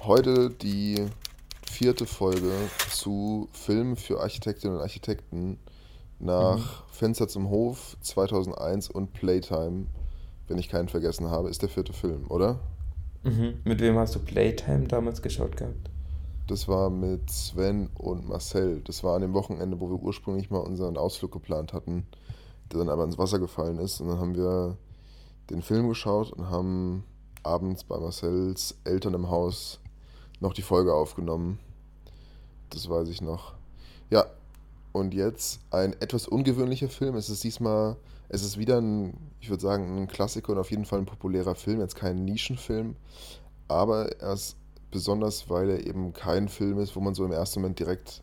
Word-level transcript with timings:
Heute 0.00 0.50
die 0.50 1.06
vierte 1.66 2.06
Folge 2.06 2.52
zu 2.90 3.48
Filmen 3.52 3.96
für 3.96 4.20
Architektinnen 4.20 4.76
und 4.76 4.82
Architekten 4.82 5.58
nach 6.18 6.56
Mhm. 6.56 6.84
Fenster 6.92 7.28
zum 7.28 7.50
Hof 7.50 7.96
2001 8.00 8.88
und 8.90 9.12
Playtime, 9.12 9.86
wenn 10.48 10.58
ich 10.58 10.68
keinen 10.68 10.88
vergessen 10.88 11.30
habe, 11.30 11.50
ist 11.50 11.62
der 11.62 11.68
vierte 11.68 11.92
Film, 11.92 12.26
oder? 12.30 12.60
Mhm. 13.22 13.60
Mit 13.64 13.80
wem 13.80 13.96
hast 13.98 14.14
du 14.14 14.20
Playtime 14.20 14.86
damals 14.86 15.22
geschaut 15.22 15.56
gehabt? 15.56 15.90
Das 16.46 16.68
war 16.68 16.90
mit 16.90 17.30
Sven 17.30 17.88
und 17.94 18.28
Marcel. 18.28 18.82
Das 18.82 19.02
war 19.02 19.16
an 19.16 19.22
dem 19.22 19.32
Wochenende, 19.32 19.80
wo 19.80 19.88
wir 19.88 19.98
ursprünglich 19.98 20.50
mal 20.50 20.58
unseren 20.58 20.96
Ausflug 20.98 21.32
geplant 21.32 21.72
hatten, 21.72 22.06
der 22.70 22.80
dann 22.80 22.90
aber 22.90 23.04
ins 23.04 23.18
Wasser 23.18 23.38
gefallen 23.38 23.78
ist. 23.78 24.00
Und 24.00 24.08
dann 24.08 24.18
haben 24.18 24.34
wir 24.36 24.76
den 25.50 25.62
Film 25.62 25.88
geschaut 25.88 26.32
und 26.32 26.50
haben 26.50 27.04
abends 27.44 27.84
bei 27.84 27.98
Marcels 27.98 28.76
Eltern 28.84 29.14
im 29.14 29.30
Haus 29.30 29.80
noch 30.40 30.52
die 30.52 30.62
Folge 30.62 30.92
aufgenommen. 30.92 31.58
Das 32.70 32.88
weiß 32.88 33.08
ich 33.08 33.20
noch. 33.20 33.54
Ja, 34.10 34.26
und 34.92 35.14
jetzt 35.14 35.60
ein 35.70 35.92
etwas 36.00 36.28
ungewöhnlicher 36.28 36.88
Film. 36.88 37.16
Es 37.16 37.30
ist 37.30 37.44
diesmal, 37.44 37.96
es 38.28 38.42
ist 38.42 38.58
wieder 38.58 38.80
ein, 38.80 39.16
ich 39.40 39.50
würde 39.50 39.62
sagen, 39.62 39.98
ein 39.98 40.08
Klassiker 40.08 40.52
und 40.52 40.58
auf 40.58 40.70
jeden 40.70 40.84
Fall 40.84 41.00
ein 41.00 41.06
populärer 41.06 41.54
Film. 41.54 41.80
Jetzt 41.80 41.96
kein 41.96 42.24
Nischenfilm, 42.24 42.96
aber 43.68 44.20
er 44.20 44.34
ist 44.34 44.56
besonders, 44.90 45.50
weil 45.50 45.70
er 45.70 45.86
eben 45.86 46.12
kein 46.12 46.48
Film 46.48 46.78
ist, 46.78 46.94
wo 46.94 47.00
man 47.00 47.14
so 47.14 47.24
im 47.24 47.32
ersten 47.32 47.60
Moment 47.60 47.78
direkt 47.80 48.22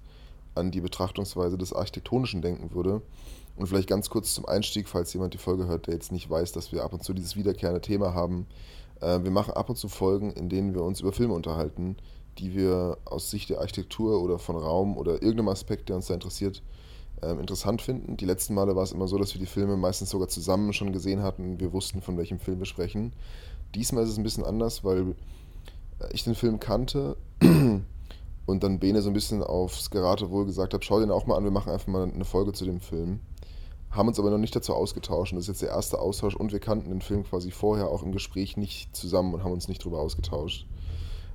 an 0.56 0.72
die 0.72 0.82
Betrachtungsweise 0.82 1.58
des 1.58 1.74
Architektonischen 1.74 2.42
denken 2.42 2.74
würde. 2.74 3.02
Und 3.58 3.68
vielleicht 3.68 3.90
ganz 3.90 4.10
kurz 4.10 4.34
zum 4.34 4.46
Einstieg, 4.46 4.88
falls 4.88 5.14
jemand 5.14 5.34
die 5.34 5.38
Folge 5.38 5.68
hört, 5.68 5.88
der 5.88 5.94
jetzt 5.94 6.12
nicht 6.12 6.30
weiß, 6.30 6.54
dass 6.54 6.72
wir 6.72 6.84
ab 6.84 6.94
und 6.94 7.04
zu 7.04 7.14
dieses 7.14 7.36
wiederkehrende 7.36 7.82
Thema 7.82 8.14
haben. 8.14 8.48
Äh, 9.02 9.24
wir 9.24 9.32
machen 9.32 9.54
ab 9.54 9.70
und 9.70 9.76
zu 9.76 9.90
Folgen, 9.90 10.32
in 10.32 10.50
denen 10.50 10.74
wir 10.74 10.84
uns 10.84 11.02
über 11.02 11.12
Filme 11.12 11.34
unterhalten, 11.34 11.98
die 12.38 12.56
wir 12.56 12.98
aus 13.06 13.30
Sicht 13.30 13.50
der 13.50 13.60
Architektur 13.60 14.22
oder 14.22 14.40
von 14.40 14.56
Raum 14.56 14.98
oder 14.98 15.14
irgendeinem 15.22 15.50
Aspekt, 15.50 15.90
der 15.90 15.98
uns 15.98 16.08
da 16.08 16.14
interessiert, 16.14 16.62
ähm, 17.22 17.40
interessant 17.40 17.82
finden. 17.82 18.18
Die 18.18 18.26
letzten 18.26 18.54
Male 18.54 18.76
war 18.76 18.84
es 18.84 18.92
immer 18.92 19.08
so, 19.08 19.18
dass 19.18 19.34
wir 19.34 19.40
die 19.40 19.48
Filme 19.48 19.78
meistens 19.78 20.10
sogar 20.10 20.28
zusammen 20.28 20.74
schon 20.74 20.94
gesehen 20.94 21.22
hatten. 21.22 21.60
Wir 21.60 21.74
wussten, 21.74 22.02
von 22.02 22.18
welchem 22.18 22.40
Film 22.40 22.60
wir 22.60 22.66
sprechen. 22.66 23.14
Diesmal 23.76 24.04
ist 24.04 24.12
es 24.12 24.18
ein 24.18 24.24
bisschen 24.24 24.46
anders, 24.46 24.84
weil 24.84 25.16
äh, 26.00 26.14
ich 26.14 26.24
den 26.24 26.36
Film 26.36 26.60
kannte 26.60 27.18
und 28.46 28.64
dann 28.64 28.80
Bene 28.80 29.02
so 29.02 29.10
ein 29.10 29.14
bisschen 29.14 29.44
aufs 29.44 29.90
Geratewohl 29.90 30.46
gesagt 30.46 30.74
hat, 30.74 30.86
schau 30.86 31.00
den 31.00 31.12
auch 31.12 31.26
mal 31.26 31.38
an, 31.38 31.44
wir 31.44 31.52
machen 31.52 31.72
einfach 31.72 31.88
mal 31.88 32.04
eine 32.04 32.26
Folge 32.26 32.54
zu 32.54 32.66
dem 32.66 32.80
Film. 32.80 33.20
Haben 33.92 34.08
uns 34.08 34.20
aber 34.20 34.32
noch 34.32 34.38
nicht 34.38 34.56
dazu 34.56 34.74
ausgetauscht 34.74 35.34
und 35.34 35.38
das 35.38 35.44
ist 35.44 35.50
jetzt 35.50 35.62
der 35.64 35.70
erste 35.70 36.00
Austausch 36.00 36.36
und 36.36 36.52
wir 36.54 36.60
kannten 36.60 36.90
den 36.90 37.02
Film 37.02 37.24
quasi 37.24 37.52
vorher 37.52 37.90
auch 37.90 38.04
im 38.04 38.14
Gespräch 38.14 38.56
nicht 38.56 38.96
zusammen 38.96 39.34
und 39.34 39.44
haben 39.44 39.52
uns 39.52 39.68
nicht 39.68 39.84
drüber 39.84 40.00
ausgetauscht. 40.00 40.66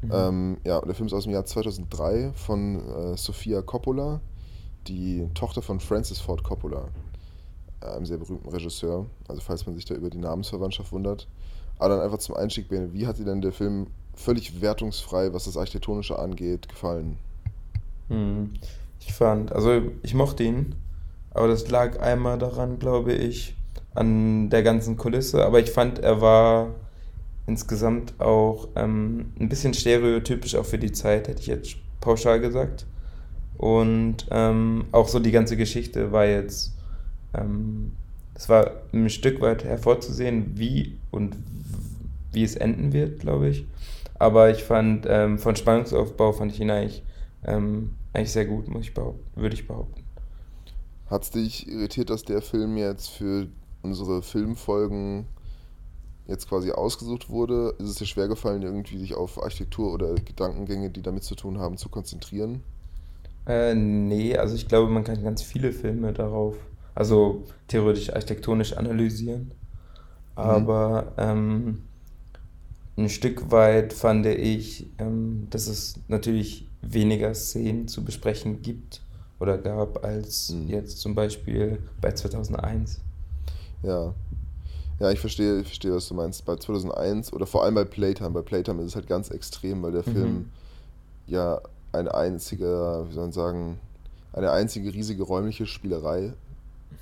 Mhm. 0.02 0.10
Ähm, 0.12 0.56
ja, 0.64 0.78
und 0.78 0.86
der 0.86 0.94
Film 0.94 1.06
ist 1.06 1.12
aus 1.12 1.24
dem 1.24 1.32
Jahr 1.32 1.44
2003 1.44 2.32
von 2.34 2.76
äh, 2.76 3.16
Sofia 3.16 3.60
Coppola, 3.60 4.20
die 4.86 5.28
Tochter 5.34 5.60
von 5.62 5.80
Francis 5.80 6.18
Ford 6.18 6.44
Coppola, 6.44 6.88
äh, 7.82 7.86
einem 7.86 8.06
sehr 8.06 8.18
berühmten 8.18 8.48
Regisseur. 8.48 9.06
Also 9.28 9.42
falls 9.42 9.66
man 9.66 9.74
sich 9.74 9.84
da 9.84 9.94
über 9.94 10.08
die 10.08 10.18
Namensverwandtschaft 10.18 10.92
wundert. 10.92 11.28
Aber 11.78 11.90
dann 11.90 12.00
einfach 12.00 12.18
zum 12.18 12.36
Einstieg, 12.36 12.68
Bene, 12.68 12.92
wie 12.94 13.06
hat 13.06 13.18
dir 13.18 13.24
denn 13.24 13.42
der 13.42 13.52
Film 13.52 13.88
völlig 14.14 14.62
wertungsfrei, 14.62 15.34
was 15.34 15.44
das 15.44 15.58
Architektonische 15.58 16.18
angeht, 16.18 16.68
gefallen? 16.68 17.18
Hm. 18.08 18.54
Ich 19.00 19.12
fand, 19.12 19.52
also 19.52 19.82
ich 20.02 20.14
mochte 20.14 20.42
ihn, 20.42 20.74
aber 21.36 21.48
das 21.48 21.68
lag 21.68 22.00
einmal 22.00 22.38
daran, 22.38 22.78
glaube 22.78 23.12
ich, 23.12 23.54
an 23.94 24.48
der 24.48 24.62
ganzen 24.62 24.96
Kulisse. 24.96 25.44
Aber 25.44 25.60
ich 25.60 25.70
fand, 25.70 25.98
er 25.98 26.22
war 26.22 26.74
insgesamt 27.46 28.18
auch 28.18 28.68
ähm, 28.74 29.32
ein 29.38 29.50
bisschen 29.50 29.74
stereotypisch 29.74 30.54
auch 30.54 30.64
für 30.64 30.78
die 30.78 30.92
Zeit, 30.92 31.28
hätte 31.28 31.42
ich 31.42 31.46
jetzt 31.46 31.76
pauschal 32.00 32.40
gesagt. 32.40 32.86
Und 33.58 34.26
ähm, 34.30 34.86
auch 34.92 35.08
so 35.08 35.20
die 35.20 35.30
ganze 35.30 35.58
Geschichte 35.58 36.10
war 36.10 36.24
jetzt, 36.24 36.74
ähm, 37.34 37.92
es 38.34 38.48
war 38.48 38.70
ein 38.94 39.10
Stück 39.10 39.42
weit 39.42 39.62
hervorzusehen, 39.62 40.52
wie 40.54 40.96
und 41.10 41.36
wie 42.32 42.44
es 42.44 42.56
enden 42.56 42.94
wird, 42.94 43.20
glaube 43.20 43.48
ich. 43.50 43.66
Aber 44.18 44.50
ich 44.50 44.64
fand, 44.64 45.06
ähm, 45.06 45.38
von 45.38 45.54
Spannungsaufbau 45.54 46.32
fand 46.32 46.52
ich 46.52 46.60
ihn 46.60 46.70
eigentlich, 46.70 47.02
ähm, 47.44 47.90
eigentlich 48.14 48.32
sehr 48.32 48.46
gut, 48.46 48.68
muss 48.68 48.86
ich 48.86 48.94
behaupten, 48.94 49.38
würde 49.38 49.54
ich 49.54 49.66
behaupten. 49.68 50.05
Hat 51.08 51.22
es 51.22 51.30
dich 51.30 51.68
irritiert, 51.68 52.10
dass 52.10 52.24
der 52.24 52.42
Film 52.42 52.76
jetzt 52.76 53.10
für 53.10 53.46
unsere 53.82 54.22
Filmfolgen 54.22 55.26
jetzt 56.26 56.48
quasi 56.48 56.72
ausgesucht 56.72 57.30
wurde? 57.30 57.74
Ist 57.78 57.88
es 57.88 57.94
dir 57.96 58.06
schwer 58.06 58.26
gefallen, 58.26 58.62
irgendwie 58.62 58.98
dich 58.98 59.14
auf 59.14 59.40
Architektur 59.40 59.92
oder 59.92 60.14
Gedankengänge, 60.14 60.90
die 60.90 61.02
damit 61.02 61.22
zu 61.22 61.36
tun 61.36 61.58
haben, 61.58 61.76
zu 61.76 61.88
konzentrieren? 61.88 62.62
Äh, 63.46 63.76
nee, 63.76 64.36
also 64.36 64.56
ich 64.56 64.66
glaube, 64.66 64.90
man 64.90 65.04
kann 65.04 65.22
ganz 65.22 65.42
viele 65.42 65.72
Filme 65.72 66.12
darauf, 66.12 66.56
also 66.96 67.44
theoretisch 67.68 68.12
architektonisch 68.12 68.72
analysieren. 68.76 69.52
Aber 70.34 71.12
ähm, 71.16 71.82
ein 72.96 73.08
Stück 73.08 73.52
weit 73.52 73.92
fand 73.92 74.26
ich, 74.26 74.90
ähm, 74.98 75.46
dass 75.50 75.68
es 75.68 76.00
natürlich 76.08 76.68
weniger 76.82 77.32
Szenen 77.34 77.86
zu 77.86 78.04
besprechen 78.04 78.60
gibt 78.60 79.05
oder 79.38 79.58
gab 79.58 80.04
als 80.04 80.50
Mhm. 80.50 80.68
jetzt 80.68 80.98
zum 81.00 81.14
Beispiel 81.14 81.78
bei 82.00 82.12
2001. 82.12 83.00
Ja. 83.82 84.14
Ja, 84.98 85.10
ich 85.10 85.20
verstehe, 85.20 85.60
ich 85.60 85.66
verstehe, 85.66 85.92
was 85.94 86.08
du 86.08 86.14
meinst. 86.14 86.44
Bei 86.46 86.56
2001 86.56 87.32
oder 87.32 87.46
vor 87.46 87.64
allem 87.64 87.74
bei 87.74 87.84
Playtime. 87.84 88.30
Bei 88.30 88.40
Playtime 88.42 88.80
ist 88.82 88.88
es 88.88 88.96
halt 88.96 89.06
ganz 89.06 89.30
extrem, 89.30 89.82
weil 89.82 89.92
der 89.92 90.02
Film 90.04 90.34
Mhm. 90.36 90.50
ja 91.26 91.60
eine 91.92 92.14
einzige, 92.14 93.04
wie 93.08 93.12
soll 93.12 93.24
man 93.24 93.32
sagen, 93.32 93.78
eine 94.32 94.50
einzige 94.52 94.92
riesige 94.92 95.22
räumliche 95.22 95.66
Spielerei 95.66 96.32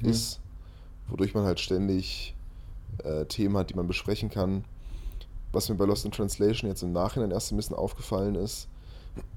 Mhm. 0.00 0.08
ist, 0.10 0.40
wodurch 1.08 1.34
man 1.34 1.44
halt 1.44 1.60
ständig 1.60 2.34
äh, 3.04 3.24
Themen 3.26 3.56
hat, 3.56 3.70
die 3.70 3.74
man 3.74 3.86
besprechen 3.88 4.28
kann. 4.30 4.64
Was 5.52 5.68
mir 5.68 5.74
bei 5.76 5.84
Lost 5.84 6.04
in 6.04 6.10
Translation 6.12 6.68
jetzt 6.70 6.82
im 6.82 6.92
Nachhinein 6.92 7.30
erst 7.30 7.52
ein 7.52 7.56
bisschen 7.56 7.76
aufgefallen 7.76 8.34
ist, 8.34 8.66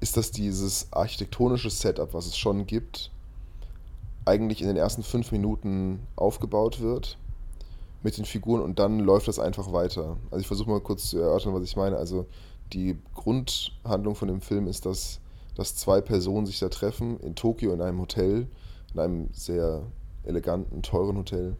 ist, 0.00 0.16
dass 0.16 0.30
dieses 0.30 0.92
architektonische 0.92 1.70
Setup, 1.70 2.12
was 2.14 2.26
es 2.26 2.36
schon 2.36 2.66
gibt, 2.66 3.10
eigentlich 4.24 4.60
in 4.62 4.68
den 4.68 4.76
ersten 4.76 5.02
fünf 5.02 5.32
Minuten 5.32 6.00
aufgebaut 6.16 6.80
wird 6.80 7.18
mit 8.02 8.18
den 8.18 8.24
Figuren 8.24 8.62
und 8.62 8.78
dann 8.78 9.00
läuft 9.00 9.28
das 9.28 9.38
einfach 9.38 9.72
weiter. 9.72 10.16
Also 10.30 10.40
ich 10.40 10.46
versuche 10.46 10.70
mal 10.70 10.80
kurz 10.80 11.10
zu 11.10 11.18
erörtern, 11.18 11.54
was 11.54 11.64
ich 11.64 11.76
meine. 11.76 11.96
Also 11.96 12.26
die 12.72 12.98
Grundhandlung 13.14 14.14
von 14.14 14.28
dem 14.28 14.40
Film 14.40 14.66
ist, 14.66 14.86
dass, 14.86 15.20
dass 15.54 15.76
zwei 15.76 16.00
Personen 16.00 16.46
sich 16.46 16.58
da 16.58 16.68
treffen 16.68 17.18
in 17.20 17.34
Tokio 17.34 17.72
in 17.72 17.80
einem 17.80 18.00
Hotel, 18.00 18.46
in 18.92 19.00
einem 19.00 19.28
sehr 19.32 19.82
eleganten, 20.24 20.82
teuren 20.82 21.16
Hotel. 21.16 21.56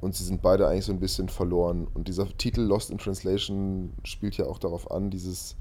Und 0.00 0.14
sie 0.14 0.24
sind 0.24 0.42
beide 0.42 0.68
eigentlich 0.68 0.84
so 0.84 0.92
ein 0.92 1.00
bisschen 1.00 1.28
verloren. 1.28 1.88
Und 1.92 2.08
dieser 2.08 2.26
Titel 2.38 2.60
Lost 2.60 2.90
in 2.90 2.98
Translation 2.98 3.92
spielt 4.04 4.36
ja 4.36 4.46
auch 4.46 4.58
darauf 4.58 4.90
an, 4.90 5.10
dieses 5.10 5.56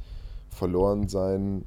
Verlorensein 0.50 1.66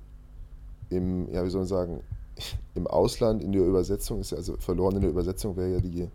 im, 0.88 1.32
ja, 1.32 1.44
wie 1.44 1.50
soll 1.50 1.60
man 1.60 1.68
sagen, 1.68 2.00
im 2.74 2.86
Ausland, 2.86 3.42
in 3.42 3.52
der 3.52 3.62
Übersetzung, 3.62 4.20
ist 4.20 4.32
ja, 4.32 4.38
also 4.38 4.56
verloren 4.58 4.96
in 4.96 5.02
der 5.02 5.10
Übersetzung 5.10 5.56
wäre 5.56 5.72
ja 5.74 5.80
die 5.80 6.08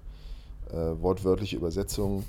äh, 0.72 1.02
wortwörtliche 1.02 1.58
Übersetzung. 1.58 2.24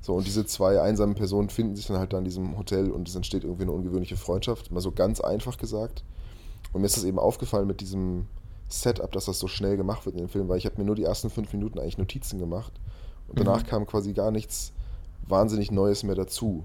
So, 0.00 0.14
und 0.14 0.26
diese 0.26 0.46
zwei 0.46 0.80
einsamen 0.80 1.14
Personen 1.14 1.50
finden 1.50 1.76
sich 1.76 1.86
dann 1.86 1.98
halt 1.98 2.12
da 2.12 2.18
in 2.18 2.24
diesem 2.24 2.56
Hotel 2.58 2.90
und 2.90 3.08
es 3.08 3.14
entsteht 3.14 3.44
irgendwie 3.44 3.62
eine 3.62 3.72
ungewöhnliche 3.72 4.16
Freundschaft, 4.16 4.70
mal 4.70 4.80
so 4.80 4.92
ganz 4.92 5.20
einfach 5.20 5.58
gesagt. 5.58 6.02
Und 6.72 6.80
mir 6.80 6.86
ist 6.86 6.96
das 6.96 7.04
eben 7.04 7.18
aufgefallen 7.18 7.66
mit 7.66 7.80
diesem 7.80 8.26
Setup, 8.68 9.12
dass 9.12 9.26
das 9.26 9.38
so 9.38 9.46
schnell 9.46 9.76
gemacht 9.76 10.06
wird 10.06 10.16
in 10.16 10.22
dem 10.22 10.28
Film, 10.28 10.48
weil 10.48 10.56
ich 10.56 10.64
habe 10.64 10.78
mir 10.78 10.84
nur 10.84 10.96
die 10.96 11.04
ersten 11.04 11.28
fünf 11.28 11.52
Minuten 11.52 11.78
eigentlich 11.78 11.98
Notizen 11.98 12.38
gemacht 12.38 12.72
und 13.28 13.38
danach 13.38 13.62
Mhm. 13.62 13.66
kam 13.66 13.86
quasi 13.86 14.14
gar 14.14 14.30
nichts 14.30 14.72
wahnsinnig 15.28 15.70
Neues 15.70 16.02
mehr 16.02 16.14
dazu. 16.14 16.64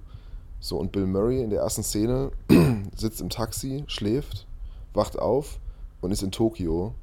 So, 0.60 0.78
und 0.78 0.92
Bill 0.92 1.06
Murray 1.06 1.44
in 1.44 1.50
der 1.50 1.62
ersten 1.62 1.84
Szene 1.84 2.32
sitzt 2.96 3.22
im 3.22 3.30
Taxi, 3.30 3.84
schläft, 3.88 4.48
wacht 4.94 5.20
auf 5.20 5.60
und 6.02 6.12
ist 6.12 6.24
in 6.24 6.32
Tokio. 6.32 6.94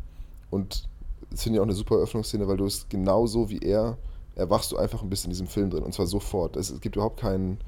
Und 0.50 0.88
das 1.30 1.42
finde 1.42 1.56
ich 1.56 1.60
auch 1.60 1.64
eine 1.66 1.72
super 1.74 1.96
Eröffnungsszene, 1.96 2.46
weil 2.48 2.56
du 2.56 2.66
es 2.66 2.88
genauso 2.88 3.50
wie 3.50 3.58
er, 3.58 3.96
erwachst 4.34 4.72
du 4.72 4.76
einfach 4.76 5.02
ein 5.02 5.10
bisschen 5.10 5.26
in 5.26 5.34
diesem 5.34 5.46
Film 5.46 5.70
drin. 5.70 5.84
Und 5.84 5.94
zwar 5.94 6.06
sofort. 6.06 6.56
Es, 6.56 6.70
es 6.70 6.80
gibt 6.80 6.96
überhaupt 6.96 7.20
keinen. 7.20 7.58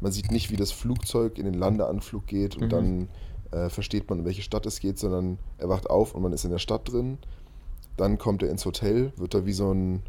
Man 0.00 0.12
sieht 0.12 0.30
nicht, 0.32 0.50
wie 0.50 0.56
das 0.56 0.72
Flugzeug 0.72 1.38
in 1.38 1.44
den 1.44 1.54
Landeanflug 1.54 2.26
geht 2.26 2.56
und 2.56 2.64
Mhm. 2.64 2.68
dann 2.70 3.08
äh, 3.52 3.68
versteht 3.70 4.08
man, 4.10 4.20
in 4.20 4.24
welche 4.24 4.42
Stadt 4.42 4.66
es 4.66 4.80
geht, 4.80 4.98
sondern 4.98 5.38
er 5.58 5.68
wacht 5.68 5.88
auf 5.88 6.14
und 6.14 6.22
man 6.22 6.32
ist 6.32 6.44
in 6.44 6.50
der 6.50 6.58
Stadt 6.58 6.90
drin. 6.90 7.18
Dann 7.96 8.18
kommt 8.18 8.42
er 8.42 8.50
ins 8.50 8.64
Hotel, 8.66 9.12
wird 9.16 9.34
da 9.34 9.46
wie 9.46 9.52
so 9.52 9.70
ein. 9.72 10.02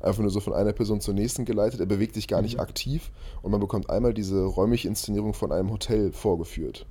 Einfach 0.00 0.22
nur 0.22 0.30
so 0.30 0.40
von 0.40 0.52
einer 0.52 0.72
Person 0.72 1.00
zur 1.00 1.14
nächsten 1.14 1.44
geleitet. 1.44 1.80
Er 1.80 1.86
bewegt 1.86 2.14
sich 2.14 2.28
gar 2.28 2.42
nicht 2.42 2.54
Mhm. 2.54 2.60
aktiv 2.60 3.10
und 3.42 3.50
man 3.52 3.60
bekommt 3.60 3.88
einmal 3.90 4.14
diese 4.14 4.44
räumliche 4.44 4.88
Inszenierung 4.88 5.34
von 5.34 5.52
einem 5.52 5.70
Hotel 5.70 6.12
vorgeführt. 6.12 6.86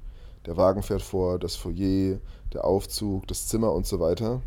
Der 0.45 0.57
Wagen 0.57 0.81
fährt 0.81 1.01
vor, 1.01 1.37
das 1.37 1.55
Foyer, 1.55 2.19
der 2.53 2.65
Aufzug, 2.65 3.27
das 3.27 3.47
Zimmer 3.47 3.73
und 3.73 3.85
so 3.85 3.99
weiter. 3.99 4.41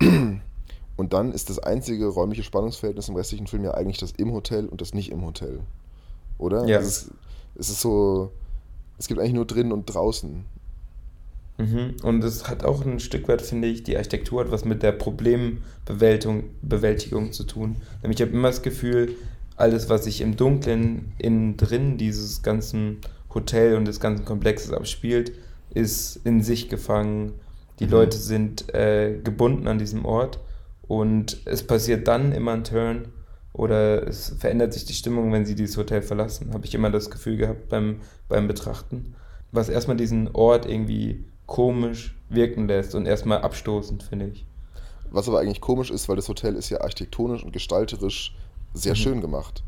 Und 0.00 1.12
dann 1.12 1.32
ist 1.32 1.48
das 1.48 1.58
einzige 1.58 2.06
räumliche 2.08 2.42
Spannungsverhältnis 2.42 3.08
im 3.08 3.16
restlichen 3.16 3.46
Film 3.46 3.64
ja 3.64 3.72
eigentlich 3.74 3.98
das 3.98 4.12
im 4.12 4.32
Hotel 4.32 4.66
und 4.66 4.80
das 4.80 4.94
nicht 4.94 5.10
im 5.10 5.24
Hotel. 5.24 5.60
Oder? 6.38 6.66
Ja. 6.66 6.78
Es 6.78 6.86
ist, 6.86 7.10
es 7.54 7.70
ist 7.70 7.80
so, 7.80 8.32
Es 8.98 9.06
gibt 9.06 9.20
eigentlich 9.20 9.32
nur 9.32 9.46
drinnen 9.46 9.72
und 9.72 9.86
draußen. 9.86 10.44
Mhm. 11.58 11.96
Und 12.02 12.22
es 12.24 12.48
hat 12.48 12.64
auch 12.64 12.86
ein 12.86 13.00
Stück 13.00 13.28
weit, 13.28 13.42
finde 13.42 13.68
ich, 13.68 13.82
die 13.82 13.96
Architektur 13.96 14.40
hat 14.40 14.50
was 14.50 14.64
mit 14.64 14.82
der 14.82 14.92
Problembewältigung 14.92 16.44
Bewältigung 16.62 17.32
zu 17.32 17.44
tun. 17.44 17.76
Nämlich 18.02 18.20
ich 18.20 18.26
habe 18.26 18.36
immer 18.36 18.48
das 18.48 18.62
Gefühl, 18.62 19.16
alles, 19.56 19.88
was 19.88 20.04
sich 20.04 20.20
im 20.20 20.36
Dunkeln 20.36 21.12
innen 21.18 21.56
drin 21.56 21.98
dieses 21.98 22.42
ganzen 22.42 22.98
Hotel 23.34 23.76
und 23.76 23.86
des 23.86 23.98
ganzen 23.98 24.24
Komplexes 24.24 24.72
abspielt, 24.72 25.32
ist 25.74 26.20
in 26.24 26.42
sich 26.42 26.68
gefangen. 26.68 27.32
Die 27.80 27.86
mhm. 27.86 27.90
Leute 27.90 28.16
sind 28.16 28.72
äh, 28.72 29.18
gebunden 29.22 29.66
an 29.66 29.78
diesem 29.78 30.04
Ort 30.04 30.38
und 30.82 31.38
es 31.44 31.64
passiert 31.64 32.06
dann 32.06 32.32
immer 32.32 32.52
ein 32.52 32.64
Turn 32.64 33.08
oder 33.52 34.06
es 34.06 34.36
verändert 34.38 34.72
sich 34.72 34.84
die 34.84 34.92
Stimmung, 34.92 35.32
wenn 35.32 35.44
sie 35.44 35.56
dieses 35.56 35.76
Hotel 35.76 36.02
verlassen. 36.02 36.52
Habe 36.54 36.64
ich 36.64 36.74
immer 36.74 36.90
das 36.90 37.10
Gefühl 37.10 37.36
gehabt 37.36 37.68
beim, 37.68 37.96
beim 38.28 38.46
Betrachten. 38.46 39.14
Was 39.50 39.68
erstmal 39.68 39.96
diesen 39.96 40.28
Ort 40.34 40.66
irgendwie 40.66 41.24
komisch 41.48 42.14
wirken 42.28 42.68
lässt 42.68 42.94
und 42.94 43.06
erstmal 43.06 43.40
abstoßend, 43.40 44.04
finde 44.04 44.28
ich. 44.28 44.46
Was 45.10 45.28
aber 45.28 45.40
eigentlich 45.40 45.62
komisch 45.62 45.90
ist, 45.90 46.08
weil 46.08 46.16
das 46.16 46.28
Hotel 46.28 46.54
ist 46.54 46.68
ja 46.68 46.82
architektonisch 46.82 47.42
und 47.42 47.52
gestalterisch 47.52 48.36
sehr 48.74 48.92
mhm. 48.92 48.96
schön 48.96 49.20
gemacht. 49.20 49.64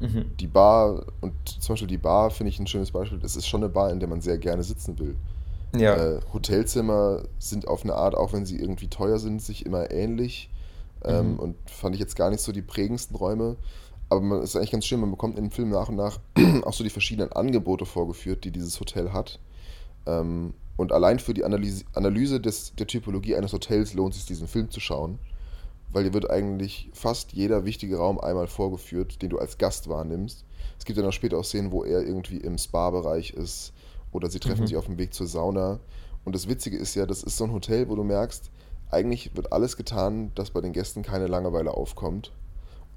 Mhm. 0.00 0.36
Die 0.40 0.46
Bar, 0.46 1.04
und 1.20 1.34
zum 1.46 1.74
Beispiel 1.74 1.86
die 1.86 1.98
Bar 1.98 2.30
finde 2.30 2.48
ich 2.48 2.58
ein 2.58 2.66
schönes 2.66 2.90
Beispiel, 2.90 3.18
das 3.18 3.36
ist 3.36 3.46
schon 3.46 3.62
eine 3.62 3.68
Bar, 3.68 3.92
in 3.92 4.00
der 4.00 4.08
man 4.08 4.22
sehr 4.22 4.38
gerne 4.38 4.62
sitzen 4.62 4.98
will. 4.98 5.16
Ja. 5.76 5.96
Äh, 5.96 6.20
Hotelzimmer 6.32 7.24
sind 7.38 7.68
auf 7.68 7.84
eine 7.84 7.94
Art, 7.94 8.14
auch 8.14 8.32
wenn 8.32 8.46
sie 8.46 8.58
irgendwie 8.58 8.88
teuer 8.88 9.18
sind, 9.18 9.42
sich 9.42 9.66
immer 9.66 9.90
ähnlich. 9.90 10.48
Ähm, 11.04 11.34
mhm. 11.34 11.38
Und 11.40 11.56
fand 11.66 11.94
ich 11.94 12.00
jetzt 12.00 12.16
gar 12.16 12.30
nicht 12.30 12.40
so 12.40 12.52
die 12.52 12.62
prägendsten 12.62 13.14
Räume. 13.16 13.56
Aber 14.08 14.38
es 14.38 14.50
ist 14.50 14.56
eigentlich 14.56 14.70
ganz 14.70 14.86
schön, 14.86 15.00
man 15.00 15.10
bekommt 15.10 15.36
in 15.36 15.44
dem 15.44 15.50
Film 15.50 15.68
nach 15.68 15.90
und 15.90 15.96
nach 15.96 16.18
auch 16.62 16.72
so 16.72 16.82
die 16.82 16.90
verschiedenen 16.90 17.32
Angebote 17.32 17.84
vorgeführt, 17.84 18.44
die 18.44 18.50
dieses 18.50 18.80
Hotel 18.80 19.12
hat. 19.12 19.38
Ähm, 20.06 20.54
und 20.78 20.92
allein 20.92 21.18
für 21.18 21.34
die 21.34 21.44
Analyse, 21.44 21.84
Analyse 21.92 22.40
des, 22.40 22.72
der 22.76 22.86
Typologie 22.86 23.34
eines 23.34 23.52
Hotels 23.52 23.94
lohnt 23.94 24.14
es 24.14 24.20
sich, 24.20 24.28
diesen 24.28 24.46
Film 24.46 24.70
zu 24.70 24.78
schauen. 24.78 25.18
Weil 25.90 26.04
hier 26.04 26.14
wird 26.14 26.30
eigentlich 26.30 26.88
fast 26.92 27.32
jeder 27.32 27.64
wichtige 27.64 27.96
Raum 27.96 28.20
einmal 28.20 28.46
vorgeführt, 28.46 29.20
den 29.20 29.30
du 29.30 29.38
als 29.38 29.58
Gast 29.58 29.88
wahrnimmst. 29.88 30.44
Es 30.78 30.84
gibt 30.84 30.96
dann 30.96 31.06
auch 31.06 31.12
später 31.12 31.36
auch 31.36 31.44
Szenen, 31.44 31.72
wo 31.72 31.82
er 31.82 32.02
irgendwie 32.02 32.36
im 32.36 32.56
Spa-Bereich 32.56 33.30
ist 33.30 33.72
oder 34.12 34.30
sie 34.30 34.38
treffen 34.38 34.62
mhm. 34.62 34.66
sich 34.68 34.76
auf 34.76 34.86
dem 34.86 34.98
Weg 34.98 35.14
zur 35.14 35.26
Sauna. 35.26 35.80
Und 36.24 36.36
das 36.36 36.46
Witzige 36.46 36.76
ist 36.76 36.94
ja, 36.94 37.06
das 37.06 37.24
ist 37.24 37.36
so 37.36 37.44
ein 37.44 37.52
Hotel, 37.52 37.88
wo 37.88 37.96
du 37.96 38.04
merkst, 38.04 38.48
eigentlich 38.92 39.34
wird 39.34 39.52
alles 39.52 39.76
getan, 39.76 40.30
dass 40.36 40.50
bei 40.50 40.60
den 40.60 40.72
Gästen 40.72 41.02
keine 41.02 41.26
Langeweile 41.26 41.72
aufkommt. 41.72 42.30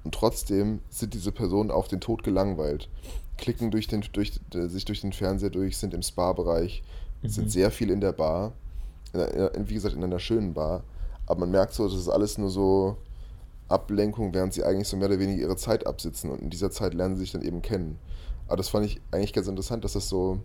Und 0.04 0.14
trotzdem 0.14 0.82
sind 0.88 1.14
diese 1.14 1.32
Personen 1.32 1.72
auf 1.72 1.88
den 1.88 2.00
Tod 2.00 2.22
gelangweilt. 2.22 2.88
Klicken 3.38 3.72
durch 3.72 3.88
den, 3.88 4.04
durch, 4.12 4.38
sich 4.52 4.84
durch 4.84 5.00
den 5.00 5.12
Fernseher 5.12 5.50
durch, 5.50 5.78
sind 5.78 5.94
im 5.94 6.02
Spa-Bereich, 6.02 6.84
mhm. 7.22 7.28
sind 7.28 7.50
sehr 7.50 7.70
viel 7.70 7.90
in 7.90 8.00
der 8.00 8.12
Bar. 8.12 8.52
In, 9.12 9.68
wie 9.68 9.74
gesagt, 9.74 9.94
in 9.94 10.04
einer 10.04 10.18
schönen 10.18 10.54
Bar. 10.54 10.82
Aber 11.26 11.40
man 11.40 11.50
merkt 11.50 11.74
so, 11.74 11.86
das 11.86 11.98
ist 11.98 12.08
alles 12.08 12.38
nur 12.38 12.50
so 12.50 12.96
Ablenkung, 13.68 14.34
während 14.34 14.52
sie 14.52 14.64
eigentlich 14.64 14.88
so 14.88 14.96
mehr 14.96 15.08
oder 15.08 15.18
weniger 15.18 15.42
ihre 15.42 15.56
Zeit 15.56 15.86
absitzen. 15.86 16.30
Und 16.30 16.40
in 16.40 16.50
dieser 16.50 16.70
Zeit 16.70 16.94
lernen 16.94 17.16
sie 17.16 17.22
sich 17.22 17.32
dann 17.32 17.42
eben 17.42 17.62
kennen. 17.62 17.98
Aber 18.46 18.56
das 18.56 18.68
fand 18.68 18.86
ich 18.86 19.00
eigentlich 19.10 19.32
ganz 19.32 19.48
interessant, 19.48 19.84
dass 19.84 19.94
das 19.94 20.08
so. 20.08 20.40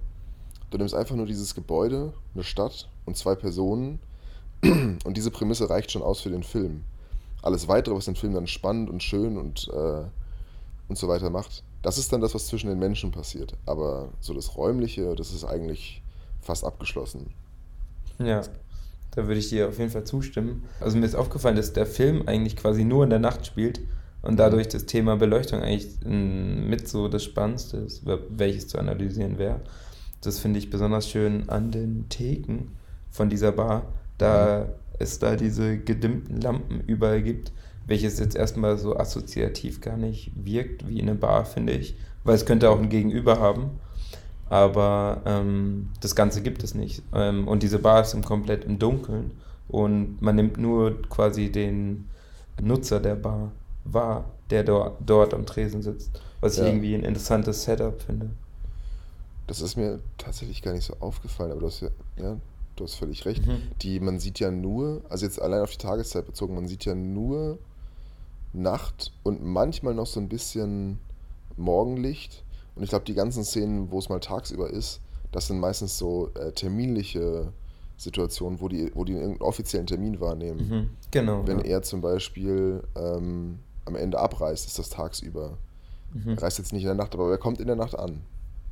Du 0.70 0.78
nimmst 0.78 0.94
einfach 0.94 1.16
nur 1.16 1.26
dieses 1.26 1.56
Gebäude, 1.56 2.14
eine 2.34 2.44
Stadt 2.44 2.90
und 3.06 3.16
zwei 3.16 3.36
Personen. 3.36 4.00
Und 4.64 5.16
diese 5.16 5.30
Prämisse 5.30 5.70
reicht 5.70 5.92
schon 5.92 6.02
aus 6.02 6.22
für 6.22 6.32
den 6.32 6.42
Film. 6.42 6.84
Alles 7.44 7.68
weitere, 7.68 7.96
was 7.96 8.06
den 8.06 8.16
Film 8.16 8.34
dann 8.34 8.48
spannend 8.48 8.90
und 8.90 9.04
schön 9.04 9.38
und, 9.38 9.70
äh, 9.72 10.04
und 10.90 10.98
so 10.98 11.08
weiter 11.08 11.30
macht, 11.30 11.64
das 11.84 12.00
ist 12.00 12.12
dann 12.12 12.22
das, 12.22 12.34
was 12.34 12.48
zwischen 12.48 12.68
den 12.68 12.80
Menschen 12.80 13.12
passiert. 13.12 13.56
Aber 13.68 14.10
so 14.20 14.34
das 14.34 14.58
Räumliche, 14.58 15.16
das 15.16 15.32
ist 15.32 15.46
eigentlich 15.46 16.02
fast 16.48 16.64
abgeschlossen. 16.64 17.28
Ja, 18.20 18.42
da 19.12 19.28
würde 19.28 19.40
ich 19.40 19.50
dir 19.50 19.68
auf 19.68 19.78
jeden 19.78 19.92
Fall 19.92 20.06
zustimmen. 20.06 20.64
Also 20.80 20.98
mir 20.98 21.06
ist 21.06 21.16
aufgefallen, 21.16 21.56
dass 21.56 21.74
der 21.74 21.86
Film 21.86 22.24
eigentlich 22.26 22.56
quasi 22.56 22.84
nur 22.84 23.04
in 23.04 23.10
der 23.10 23.20
Nacht 23.20 23.46
spielt 23.46 23.82
und 24.24 24.38
dadurch 24.38 24.68
das 24.68 24.86
Thema 24.86 25.18
Beleuchtung 25.18 25.62
eigentlich 25.62 25.90
mit 26.04 26.88
so 26.88 27.08
das 27.08 27.24
Spannendste 27.24 27.78
ist, 27.78 28.04
welches 28.30 28.68
zu 28.68 28.80
analysieren 28.80 29.38
wäre. 29.38 29.62
Das 30.22 30.40
finde 30.40 30.60
ich 30.60 30.70
besonders 30.70 31.08
schön 31.08 31.50
an 31.50 31.72
den 31.72 32.10
Theken 32.10 32.72
von 33.12 33.30
dieser 33.30 33.52
Bar, 33.52 33.94
da 34.18 34.66
mhm. 34.66 34.74
es 35.00 35.20
da 35.20 35.36
diese 35.36 35.78
gedimmten 35.78 36.42
Lampen 36.42 36.82
überall 36.82 37.22
gibt, 37.22 37.52
welches 37.86 38.20
jetzt 38.20 38.36
erstmal 38.36 38.78
so 38.78 38.98
assoziativ 38.98 39.80
gar 39.82 39.98
nicht 39.98 40.32
wirkt 40.36 40.88
wie 40.88 41.00
in 41.00 41.08
eine 41.08 41.18
Bar, 41.18 41.46
finde 41.46 41.74
ich, 41.74 41.96
weil 42.24 42.36
es 42.36 42.46
könnte 42.46 42.70
auch 42.70 42.80
ein 42.80 42.90
Gegenüber 42.90 43.40
haben 43.40 43.80
aber 44.50 45.22
ähm, 45.26 45.90
das 46.02 46.16
Ganze 46.16 46.42
gibt 46.42 46.64
es 46.64 46.74
nicht. 46.74 47.04
Ähm, 47.14 47.48
und 47.48 47.64
diese 47.64 47.80
Bar 47.80 48.02
ist 48.02 48.20
komplett 48.24 48.66
im 48.66 48.80
Dunkeln 48.80 49.32
und 49.68 50.22
man 50.22 50.36
nimmt 50.36 50.58
nur 50.58 51.02
quasi 51.10 51.52
den 51.52 52.08
Nutzer 52.62 53.00
der 53.00 53.16
Bar 53.16 53.52
wahr, 53.84 54.26
der 54.50 54.64
do 54.64 54.96
dort 55.06 55.34
am 55.34 55.46
Tresen 55.46 55.82
sitzt, 55.82 56.22
was 56.42 56.58
ja. 56.58 56.64
ich 56.64 56.70
irgendwie 56.70 56.94
ein 56.94 57.04
interessantes 57.04 57.64
Setup 57.64 58.02
finde. 58.02 58.30
Das 59.48 59.62
ist 59.62 59.78
mir 59.78 60.00
tatsächlich 60.18 60.62
gar 60.62 60.74
nicht 60.74 60.84
so 60.84 60.96
aufgefallen, 61.00 61.52
aber 61.52 61.62
du 61.62 61.68
hast 61.68 61.82
ja, 61.82 61.90
ja 62.18 62.38
du 62.76 62.84
hast 62.84 62.96
völlig 62.96 63.26
recht. 63.26 63.46
Mhm. 63.46 63.62
Die, 63.82 64.00
man 64.00 64.20
sieht 64.20 64.40
ja 64.40 64.52
nur, 64.52 65.02
also 65.10 65.26
jetzt 65.26 65.42
allein 65.42 65.62
auf 65.62 65.72
die 65.72 65.78
Tageszeit 65.78 66.26
bezogen, 66.26 66.56
man 66.56 66.68
sieht 66.68 66.86
ja 66.86 66.96
nur 66.96 67.58
Nacht 68.54 69.14
und 69.24 69.44
manchmal 69.44 69.94
noch 69.94 70.08
so 70.08 70.20
ein 70.20 70.30
bisschen 70.30 71.00
Morgenlicht 71.58 72.44
und 72.78 72.84
ich 72.84 72.90
glaube, 72.90 73.06
die 73.06 73.16
ganzen 73.16 73.44
Szenen, 73.44 73.92
wo 73.92 74.00
es 74.00 74.10
mal 74.10 74.20
tagsüber 74.20 74.70
ist, 74.70 75.02
das 75.32 75.48
sind 75.48 75.60
meistens 75.60 75.98
so 75.98 76.30
äh, 76.36 76.52
terminliche 76.52 77.52
Situationen, 77.98 78.62
wo 78.62 78.70
die, 78.70 78.92
wo 78.94 79.04
die 79.04 79.18
einen 79.18 79.42
offiziellen 79.42 79.88
Termin 79.88 80.20
wahrnehmen. 80.20 80.70
Mhm, 80.70 80.90
genau. 81.12 81.46
Wenn 81.48 81.60
ja. 81.60 81.66
er 81.66 81.82
zum 81.82 82.02
Beispiel 82.02 82.84
ähm, 82.96 83.60
am 83.86 83.96
Ende 83.96 84.20
abreist, 84.20 84.68
ist 84.68 84.78
das 84.78 84.90
tagsüber. 84.90 85.58
Mhm. 86.14 86.36
Er 86.36 86.44
reist 86.44 86.60
jetzt 86.60 86.74
nicht 86.74 86.84
in 86.84 86.88
der 86.88 86.96
Nacht, 86.96 87.14
aber 87.16 87.30
er 87.32 87.38
kommt 87.38 87.60
in 87.60 87.68
der 87.68 87.76
Nacht 87.76 87.98
an. 87.98 88.22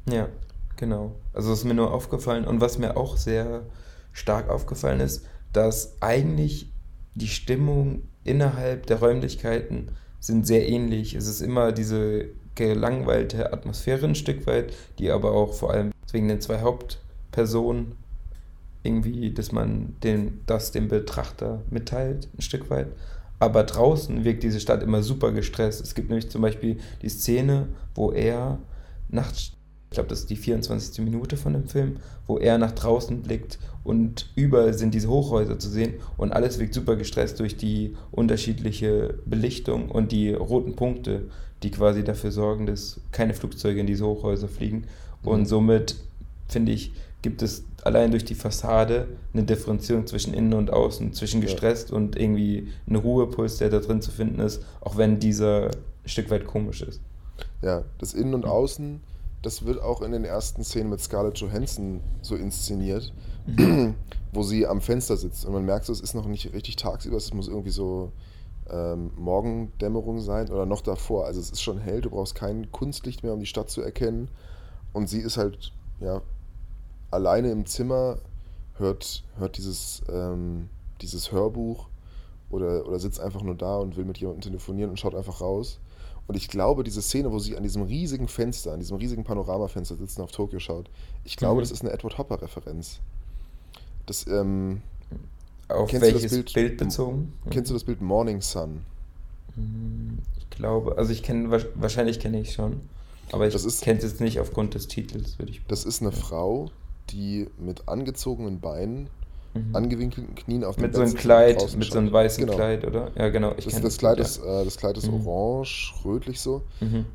Ja, 0.08 0.30
genau. 0.78 1.16
Also 1.34 1.50
das 1.50 1.60
ist 1.60 1.66
mir 1.66 1.74
nur 1.74 1.92
aufgefallen. 1.92 2.46
Und 2.46 2.62
was 2.62 2.78
mir 2.78 2.96
auch 2.96 3.18
sehr 3.18 3.64
stark 4.12 4.50
aufgefallen 4.50 5.00
ist, 5.00 5.26
dass 5.52 6.02
eigentlich 6.02 6.72
die 7.16 7.28
Stimmung 7.28 8.04
innerhalb 8.24 8.86
der 8.86 9.00
Räumlichkeiten 9.00 9.92
sind 10.20 10.46
sehr 10.46 10.68
ähnlich. 10.68 11.16
Es 11.16 11.28
ist 11.28 11.42
immer 11.42 11.72
diese 11.72 12.30
gelangweilte 12.56 13.54
Atmosphäre 13.54 14.06
ein 14.06 14.16
Stück 14.16 14.48
weit, 14.48 14.74
die 15.00 15.12
aber 15.12 15.32
auch 15.32 15.54
vor 15.54 15.72
allem 15.72 15.92
wegen 16.12 16.28
den 16.28 16.42
zwei 16.42 16.62
Hauptpersonen 16.62 17.94
irgendwie, 18.84 19.34
dass 19.34 19.52
man 19.52 19.96
den, 20.04 20.42
das 20.46 20.72
dem 20.72 20.88
Betrachter 20.88 21.62
mitteilt, 21.70 22.30
ein 22.38 22.42
Stück 22.42 22.70
weit. 22.70 22.88
Aber 23.40 23.64
draußen 23.64 24.24
wirkt 24.24 24.44
diese 24.44 24.60
Stadt 24.60 24.82
immer 24.82 25.04
super 25.04 25.32
gestresst. 25.32 25.82
Es 25.82 25.96
gibt 25.96 26.10
nämlich 26.10 26.30
zum 26.30 26.42
Beispiel 26.42 26.78
die 27.02 27.10
Szene, 27.10 27.68
wo 27.94 28.12
er 28.12 28.60
nachts 29.10 29.55
ich 29.96 29.98
glaube, 29.98 30.10
das 30.10 30.20
ist 30.20 30.30
die 30.30 30.36
24. 30.36 31.06
Minute 31.06 31.38
von 31.38 31.54
dem 31.54 31.70
Film, 31.70 32.02
wo 32.28 32.38
er 32.38 32.58
nach 32.58 32.74
draußen 32.74 33.22
blickt 33.22 33.60
und 33.86 34.30
überall 34.36 34.74
sind 34.74 34.94
diese 34.94 35.08
Hochhäuser 35.08 35.58
zu 35.58 35.70
sehen 35.70 35.94
und 36.18 36.34
alles 36.34 36.60
wirkt 36.60 36.74
super 36.74 36.98
gestresst 36.98 37.40
durch 37.40 37.56
die 37.56 37.96
unterschiedliche 38.12 39.14
Belichtung 39.26 39.90
und 39.90 40.12
die 40.12 40.34
roten 40.34 40.76
Punkte, 40.76 41.30
die 41.64 41.72
quasi 41.72 42.04
dafür 42.04 42.34
sorgen, 42.34 42.66
dass 42.66 43.00
keine 43.14 43.34
Flugzeuge 43.34 43.80
in 43.80 43.88
diese 43.88 44.06
Hochhäuser 44.06 44.50
fliegen. 44.50 44.84
Und 45.24 45.40
mhm. 45.40 45.46
somit, 45.46 45.96
finde 46.50 46.74
ich, 46.74 46.92
gibt 47.22 47.42
es 47.42 47.64
allein 47.86 48.12
durch 48.12 48.26
die 48.26 48.36
Fassade 48.36 49.08
eine 49.34 49.44
Differenzierung 49.44 50.08
zwischen 50.08 50.34
innen 50.34 50.56
und 50.56 50.74
außen, 50.74 51.14
zwischen 51.14 51.40
gestresst 51.40 51.92
ja. 51.92 51.96
und 51.96 52.18
irgendwie 52.18 52.68
ein 52.86 52.98
Ruhepuls, 52.98 53.60
der 53.60 53.70
da 53.70 53.80
drin 53.80 54.02
zu 54.02 54.12
finden 54.12 54.42
ist, 54.42 54.62
auch 54.82 54.98
wenn 54.98 55.20
dieser 55.20 55.68
ein 55.68 56.10
Stück 56.10 56.30
weit 56.32 56.46
komisch 56.46 56.82
ist. 56.82 57.00
Ja, 57.62 57.86
das 57.98 58.14
Innen 58.14 58.34
und 58.34 58.46
Außen 58.46 59.00
das 59.46 59.66
wird 59.66 59.82
auch 59.82 60.02
in 60.02 60.12
den 60.12 60.26
ersten 60.26 60.64
Szenen 60.64 60.90
mit 60.90 61.02
Scarlett 61.02 61.38
Johansson 61.38 62.02
so 62.22 62.36
inszeniert, 62.36 63.14
mhm. 63.46 63.96
wo 64.34 64.44
sie 64.44 64.66
am 64.66 64.82
Fenster 64.82 65.18
sitzt 65.18 65.46
und 65.46 65.54
man 65.54 65.66
merkt 65.66 65.86
so, 65.86 65.94
es 65.94 66.02
ist 66.02 66.16
noch 66.16 66.26
nicht 66.26 66.54
richtig 66.54 66.76
tagsüber, 66.76 67.18
es 67.18 67.34
muss 67.34 67.48
irgendwie 67.48 67.72
so 67.72 68.12
ähm, 68.70 69.12
Morgendämmerung 69.16 70.20
sein 70.20 70.50
oder 70.50 70.66
noch 70.66 70.82
davor. 70.82 71.26
Also 71.26 71.40
es 71.40 71.52
ist 71.52 71.62
schon 71.62 71.78
hell, 71.78 72.02
du 72.02 72.10
brauchst 72.10 72.36
kein 72.36 72.72
Kunstlicht 72.72 73.24
mehr, 73.24 73.34
um 73.34 73.40
die 73.40 73.46
Stadt 73.46 73.70
zu 73.70 73.82
erkennen. 73.82 74.30
Und 74.94 75.10
sie 75.10 75.20
ist 75.20 75.38
halt, 75.38 75.72
ja, 76.00 76.22
alleine 77.12 77.52
im 77.52 77.66
Zimmer, 77.66 78.18
hört, 78.78 79.24
hört 79.38 79.58
dieses, 79.58 80.02
ähm, 80.12 80.70
dieses 81.02 81.32
Hörbuch 81.32 81.88
oder, 82.50 82.88
oder 82.88 83.00
sitzt 83.00 83.20
einfach 83.20 83.42
nur 83.42 83.56
da 83.56 83.78
und 83.78 83.98
will 83.98 84.06
mit 84.06 84.18
jemandem 84.18 84.42
telefonieren 84.42 84.90
und 84.90 85.00
schaut 85.00 85.16
einfach 85.16 85.42
raus. 85.42 85.80
Und 86.28 86.36
ich 86.36 86.48
glaube, 86.48 86.84
diese 86.84 87.02
Szene, 87.02 87.32
wo 87.32 87.40
sie 87.40 87.56
an 87.56 87.64
diesem 87.64 87.84
riesigen 87.84 88.28
Fenster, 88.28 88.74
an 88.74 88.80
diesem 88.80 88.98
riesigen 88.98 89.24
Panoramafenster 89.24 89.96
sitzen, 89.96 90.22
auf 90.22 90.32
Tokio 90.32 90.60
schaut, 90.60 90.90
ich 91.24 91.38
glaube, 91.38 91.56
mhm. 91.56 91.60
das 91.62 91.72
ist 91.72 91.82
eine 91.82 91.92
Edward 91.92 92.18
Hopper-Referenz. 92.18 93.00
Das, 94.06 94.26
ähm, 94.28 94.82
auf 95.68 95.92
welches 95.94 96.24
das 96.24 96.32
Bild, 96.32 96.54
Bild, 96.54 96.78
bezogen? 96.78 97.34
Kennst 97.50 97.70
du 97.70 97.74
das 97.74 97.84
Bild 97.84 98.02
Morning 98.02 98.42
Sun? 98.42 98.82
Hm, 99.56 100.20
ich 100.38 100.50
glaube, 100.50 100.98
also 100.98 101.12
ich 101.12 101.24
kenne, 101.24 101.64
wahrscheinlich 101.76 102.20
kenne 102.20 102.40
ich 102.40 102.54
schon. 102.54 102.82
Aber 103.32 103.48
ich 103.48 103.82
kenne 103.82 103.98
es 103.98 104.04
jetzt 104.04 104.22
nicht 104.22 104.40
aufgrund 104.40 104.76
des 104.76 104.88
Titels, 104.88 105.40
würde 105.40 105.52
ich 105.52 105.62
Das 105.68 105.84
ist 105.84 106.02
eine 106.02 106.12
Frau, 106.12 106.70
die 107.10 107.48
mit 107.58 107.88
angezogenen 107.88 108.60
Beinen, 108.60 109.10
Mhm. 109.56 109.76
angewinkelten 109.76 110.36
Knien 110.36 110.64
auf 110.64 110.76
dem 110.76 110.84
Mit 110.84 110.96
so 110.96 111.02
einem 111.02 111.14
Kleid, 111.16 111.76
mit 111.78 111.92
so 111.92 111.98
einem 111.98 112.12
weißen 112.12 112.44
Genau. 112.46 112.56
Kleid, 112.58 112.86
oder? 112.86 113.12
Ja, 113.16 113.30
genau. 113.30 113.54
Ich 113.58 113.66
Das, 113.66 113.82
das, 113.82 113.98
Kleid 113.98 114.18
ja. 114.18 114.24
ist, 114.26 114.38
äh, 114.44 114.66
das 114.66 114.78
Kleid 114.78 114.98
ist 114.98 115.10
Mhm. 115.10 115.26
orange, 115.26 115.94
rötlich 116.04 116.42
so. 116.42 116.62
Mhm. 116.82 117.06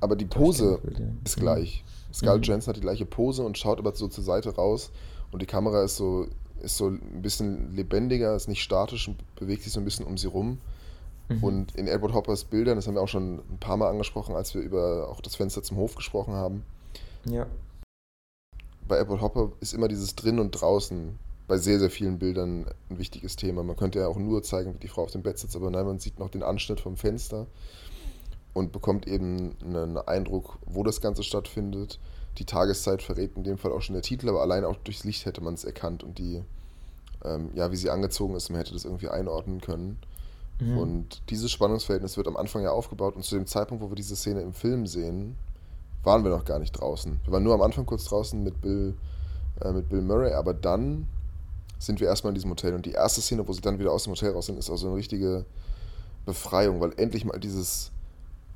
Aber 0.00 0.16
die 0.16 0.24
Pose 0.24 0.80
ist 1.24 1.36
Mhm. 1.36 1.40
gleich. 1.40 1.84
Scarlett 2.12 2.42
Mhm. 2.42 2.48
Johansson 2.48 2.70
hat 2.72 2.76
die 2.76 2.80
gleiche 2.82 3.04
Pose 3.06 3.44
und 3.44 3.58
schaut 3.58 3.78
aber 3.78 3.94
so 3.94 4.08
zur 4.08 4.24
Seite 4.24 4.54
raus. 4.54 4.90
Und 5.32 5.42
die 5.42 5.46
Kamera 5.46 5.82
ist 5.84 5.96
so, 5.96 6.26
ist 6.62 6.78
so 6.78 6.88
ein 6.88 7.20
bisschen 7.20 7.74
lebendiger, 7.76 8.34
ist 8.34 8.48
nicht 8.48 8.62
statisch 8.62 9.06
und 9.08 9.16
bewegt 9.36 9.62
sich 9.62 9.72
so 9.72 9.80
ein 9.80 9.84
bisschen 9.84 10.06
um 10.06 10.16
sie 10.16 10.28
rum. 10.28 10.58
Mhm. 11.28 11.44
Und 11.44 11.74
in 11.76 11.88
Edward 11.88 12.14
Hoppers 12.14 12.44
Bildern, 12.44 12.76
das 12.76 12.86
haben 12.86 12.94
wir 12.94 13.02
auch 13.02 13.08
schon 13.08 13.40
ein 13.50 13.58
paar 13.60 13.76
Mal 13.76 13.90
angesprochen, 13.90 14.34
als 14.34 14.54
wir 14.54 14.62
über 14.62 15.08
auch 15.10 15.20
das 15.20 15.34
Fenster 15.36 15.62
zum 15.62 15.76
Hof 15.76 15.94
gesprochen 15.94 16.32
haben. 16.34 16.62
Ja. 17.28 17.46
Bei 18.88 18.98
Edward 18.98 19.20
Hopper 19.20 19.50
ist 19.60 19.74
immer 19.74 19.88
dieses 19.88 20.14
Drin 20.14 20.38
und 20.38 20.52
Draußen 20.52 21.18
bei 21.46 21.58
sehr, 21.58 21.78
sehr 21.78 21.90
vielen 21.90 22.18
Bildern 22.18 22.66
ein 22.90 22.98
wichtiges 22.98 23.36
Thema. 23.36 23.62
Man 23.62 23.76
könnte 23.76 24.00
ja 24.00 24.08
auch 24.08 24.18
nur 24.18 24.42
zeigen, 24.42 24.74
wie 24.74 24.78
die 24.78 24.88
Frau 24.88 25.02
auf 25.02 25.12
dem 25.12 25.22
Bett 25.22 25.38
sitzt, 25.38 25.56
aber 25.56 25.70
nein, 25.70 25.86
man 25.86 25.98
sieht 25.98 26.18
noch 26.18 26.30
den 26.30 26.42
Anschnitt 26.42 26.80
vom 26.80 26.96
Fenster 26.96 27.46
und 28.52 28.72
bekommt 28.72 29.06
eben 29.06 29.54
einen 29.62 29.96
Eindruck, 29.98 30.58
wo 30.66 30.82
das 30.82 31.00
Ganze 31.00 31.22
stattfindet. 31.22 32.00
Die 32.38 32.44
Tageszeit 32.44 33.02
verrät 33.02 33.36
in 33.36 33.44
dem 33.44 33.58
Fall 33.58 33.72
auch 33.72 33.80
schon 33.80 33.94
der 33.94 34.02
Titel, 34.02 34.28
aber 34.28 34.42
allein 34.42 34.64
auch 34.64 34.76
durchs 34.76 35.04
Licht 35.04 35.24
hätte 35.24 35.40
man 35.40 35.54
es 35.54 35.64
erkannt 35.64 36.02
und 36.02 36.18
die, 36.18 36.42
ähm, 37.24 37.50
ja, 37.54 37.70
wie 37.70 37.76
sie 37.76 37.90
angezogen 37.90 38.34
ist, 38.34 38.50
man 38.50 38.58
hätte 38.58 38.72
das 38.72 38.84
irgendwie 38.84 39.08
einordnen 39.08 39.60
können. 39.60 39.98
Mhm. 40.58 40.78
Und 40.78 41.22
dieses 41.30 41.50
Spannungsverhältnis 41.52 42.16
wird 42.16 42.28
am 42.28 42.36
Anfang 42.36 42.62
ja 42.62 42.70
aufgebaut 42.70 43.14
und 43.14 43.24
zu 43.24 43.36
dem 43.36 43.46
Zeitpunkt, 43.46 43.84
wo 43.84 43.90
wir 43.90 43.96
diese 43.96 44.16
Szene 44.16 44.40
im 44.40 44.52
Film 44.52 44.86
sehen, 44.86 45.36
waren 46.02 46.24
wir 46.24 46.30
noch 46.30 46.44
gar 46.44 46.58
nicht 46.58 46.72
draußen. 46.72 47.20
Wir 47.24 47.32
waren 47.32 47.42
nur 47.42 47.54
am 47.54 47.62
Anfang 47.62 47.84
kurz 47.84 48.04
draußen 48.04 48.42
mit 48.42 48.60
Bill, 48.60 48.94
äh, 49.60 49.72
mit 49.72 49.88
Bill 49.88 50.02
Murray, 50.02 50.32
aber 50.32 50.54
dann 50.54 51.06
sind 51.78 52.00
wir 52.00 52.08
erstmal 52.08 52.30
in 52.30 52.34
diesem 52.36 52.50
Hotel. 52.50 52.74
Und 52.74 52.86
die 52.86 52.92
erste 52.92 53.20
Szene, 53.20 53.46
wo 53.46 53.52
sie 53.52 53.60
dann 53.60 53.78
wieder 53.78 53.92
aus 53.92 54.04
dem 54.04 54.12
Hotel 54.12 54.32
raus 54.32 54.46
sind, 54.46 54.58
ist 54.58 54.70
auch 54.70 54.76
so 54.76 54.86
eine 54.88 54.96
richtige 54.96 55.44
Befreiung, 56.24 56.80
weil 56.80 56.92
endlich 56.96 57.24
mal 57.24 57.38
dieses 57.38 57.90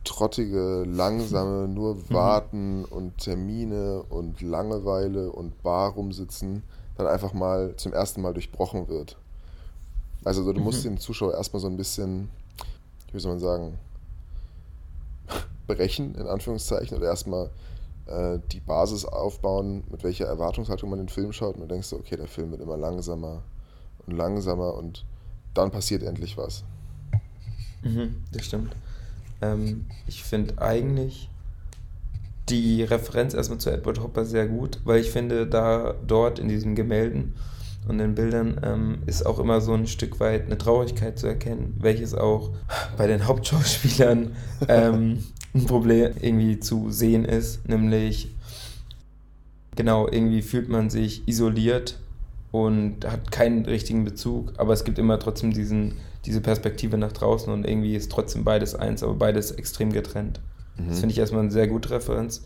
trottige, 0.05 0.85
langsame, 0.87 1.69
nur 1.75 2.11
warten 2.11 2.85
und 2.85 3.19
Termine 3.19 4.03
und 4.09 4.41
Langeweile 4.41 5.31
und 5.31 5.63
Bar 5.63 5.93
rumsitzen, 5.93 6.63
dann 6.97 7.07
einfach 7.07 7.33
mal 7.33 7.75
zum 7.77 7.93
ersten 7.93 8.23
Mal 8.23 8.33
durchbrochen 8.33 8.89
wird. 8.89 9.17
Also 10.25 10.43
so, 10.43 10.53
du 10.53 10.61
musst 10.61 10.85
Mhm. 10.85 10.91
den 10.91 10.99
Zuschauer 10.99 11.35
erstmal 11.35 11.61
so 11.61 11.67
ein 11.67 11.77
bisschen, 11.77 12.29
wie 13.13 13.21
soll 13.21 13.33
man 13.33 13.41
sagen, 13.41 13.79
brechen, 15.67 16.15
in 16.15 16.27
Anführungszeichen, 16.27 16.97
oder 16.97 17.07
erstmal 17.07 17.51
äh, 18.11 18.39
die 18.53 18.61
Basis 18.61 19.05
aufbauen, 19.05 19.85
mit 19.91 20.05
welcher 20.05 20.27
Erwartungshaltung 20.27 20.91
man 20.91 20.99
den 20.99 21.09
Film 21.09 21.33
schaut. 21.33 21.55
Und 21.55 21.63
du 21.63 21.67
denkst 21.67 21.89
so, 21.89 21.97
okay, 21.97 22.17
der 22.17 22.27
Film 22.27 22.51
wird 22.51 22.61
immer 22.61 22.77
langsamer 22.77 23.43
und 24.07 24.17
langsamer 24.17 24.75
und 24.75 25.05
dann 25.55 25.71
passiert 25.71 26.03
endlich 26.03 26.37
was. 26.37 26.65
Mhm, 27.83 28.17
das 28.33 28.45
stimmt. 28.47 28.75
Ähm, 29.41 29.87
ich 30.07 30.23
finde 30.23 30.61
eigentlich 30.61 31.31
die 32.49 32.83
Referenz 32.83 33.35
erstmal 33.35 33.59
zu 33.59 33.71
Edward 33.71 34.01
Hopper 34.03 34.25
sehr 34.25 34.47
gut, 34.49 34.81
weil 34.85 35.01
ich 35.01 35.11
finde, 35.11 35.47
da 35.47 35.95
dort 36.07 36.39
in 36.39 36.49
diesen 36.49 36.75
Gemälden 36.75 37.35
und 37.89 37.99
den 37.99 38.15
Bildern 38.15 38.61
ähm, 38.63 38.99
ist 39.07 39.25
auch 39.25 39.39
immer 39.39 39.61
so 39.61 39.73
ein 39.73 39.87
Stück 39.87 40.21
weit 40.21 40.47
eine 40.47 40.59
Traurigkeit 40.59 41.19
zu 41.19 41.27
erkennen, 41.27 41.77
welches 41.81 42.15
auch 42.15 42.51
bei 42.97 43.07
den 43.07 43.27
Hauptschauspielern 43.27 44.37
ähm, 44.69 45.25
ein 45.55 45.67
Problem 45.67 46.13
irgendwie 46.21 46.61
zu 46.61 46.91
sehen 46.91 47.25
ist, 47.25 47.69
nämlich 47.69 48.29
genau, 49.77 50.09
irgendwie 50.09 50.43
fühlt 50.43 50.69
man 50.69 50.91
sich 50.91 51.27
isoliert 51.27 51.99
und 52.53 53.05
hat 53.11 53.31
keinen 53.31 53.65
richtigen 53.65 54.05
Bezug, 54.05 54.53
aber 54.59 54.73
es 54.73 54.85
gibt 54.85 54.99
immer 54.99 55.19
trotzdem 55.19 55.53
diesen, 55.53 55.97
diese 56.25 56.41
Perspektive 56.41 56.99
nach 56.99 57.13
draußen 57.13 57.53
und 57.53 57.67
irgendwie 57.67 57.95
ist 57.95 58.11
trotzdem 58.11 58.45
beides 58.45 58.75
eins, 58.75 59.03
aber 59.03 59.15
beides 59.15 59.53
extrem 59.53 59.93
getrennt. 59.93 60.41
Das 60.77 60.87
Mhm. 60.87 60.93
finde 61.01 61.13
ich 61.13 61.19
erstmal 61.19 61.43
eine 61.43 61.51
sehr 61.51 61.69
gute 61.69 61.91
Referenz. 61.91 62.43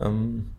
Ähm, 0.00 0.50